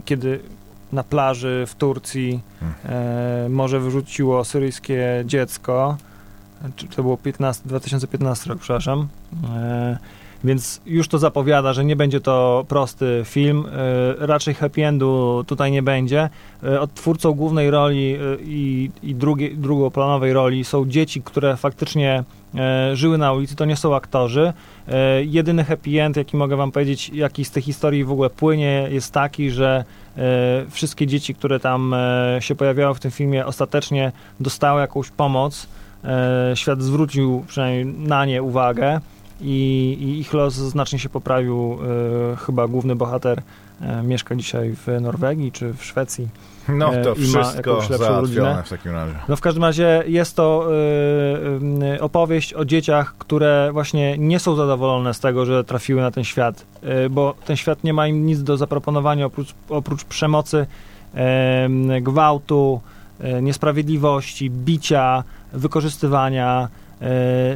[0.04, 0.40] kiedy
[0.94, 2.40] na plaży w Turcji
[2.84, 5.96] e, morze wyrzuciło syryjskie dziecko.
[6.96, 9.08] To było 15, 2015 rok, przepraszam.
[9.54, 9.98] E,
[10.44, 13.66] więc już to zapowiada, że nie będzie to prosty film.
[13.66, 16.28] E, raczej happy endu tutaj nie będzie.
[16.62, 22.24] E, odtwórcą głównej roli e, i, i drugiej, drugoplanowej roli są dzieci, które faktycznie
[22.92, 24.52] żyły na ulicy, to nie są aktorzy.
[25.24, 29.12] Jedyny happy end, jaki mogę wam powiedzieć, jaki z tych historii w ogóle płynie, jest
[29.12, 29.84] taki, że
[30.70, 31.94] wszystkie dzieci, które tam
[32.40, 35.68] się pojawiały w tym filmie, ostatecznie dostały jakąś pomoc.
[36.54, 39.00] Świat zwrócił przynajmniej na nie uwagę
[39.40, 41.78] i, i ich los znacznie się poprawił.
[42.32, 43.42] E, chyba główny bohater e,
[44.04, 46.28] mieszka dzisiaj w Norwegii czy w Szwecji.
[46.68, 49.14] No to e, wszystko załatwione w takim razie.
[49.28, 50.68] No w każdym razie jest to
[51.82, 56.10] y, y, opowieść o dzieciach, które właśnie nie są zadowolone z tego, że trafiły na
[56.10, 56.66] ten świat,
[57.06, 60.66] y, bo ten świat nie ma im nic do zaproponowania oprócz, oprócz przemocy,
[62.02, 62.80] gwałtu,
[63.42, 66.83] niesprawiedliwości, bicia, wykorzystywania, E,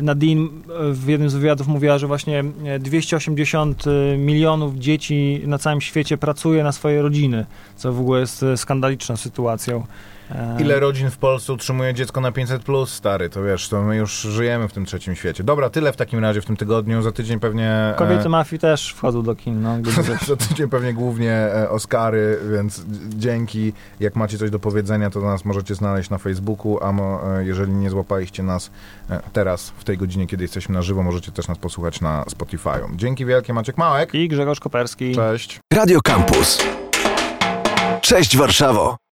[0.03, 0.49] Nadine
[0.93, 2.45] w jednym z wywiadów mówiła, że właśnie
[2.81, 7.47] 280 e, milionów dzieci na całym świecie pracuje na swoje rodziny,
[7.77, 9.87] co w ogóle jest skandaliczną sytuacją.
[10.31, 13.97] E, Ile rodzin w Polsce utrzymuje dziecko na 500 plus, stary, to wiesz, to my
[13.97, 15.45] już żyjemy w tym trzecim świecie.
[15.45, 17.95] Dobra, tyle w takim razie w tym tygodniu, za tydzień pewnie...
[17.97, 19.77] Kobiety e, mafii też wchodzą do kin, no,
[20.27, 23.73] za tydzień pewnie głównie e, Oscary, więc dzięki.
[24.01, 27.91] Jak macie coś do powiedzenia, to nas możecie znaleźć na Facebooku, a mo, jeżeli nie
[27.91, 28.71] złapaliście nas
[29.33, 32.97] teraz, w tej godzinie, kiedy jesteśmy na żywo, możecie też nas posłuchać na Spotify'u.
[32.97, 34.15] Dzięki wielkie, Maciek Małek.
[34.15, 35.15] I Grzegorz Koperski.
[35.15, 35.61] Cześć.
[35.73, 36.59] Radio Campus.
[38.01, 38.99] Cześć Warszawo.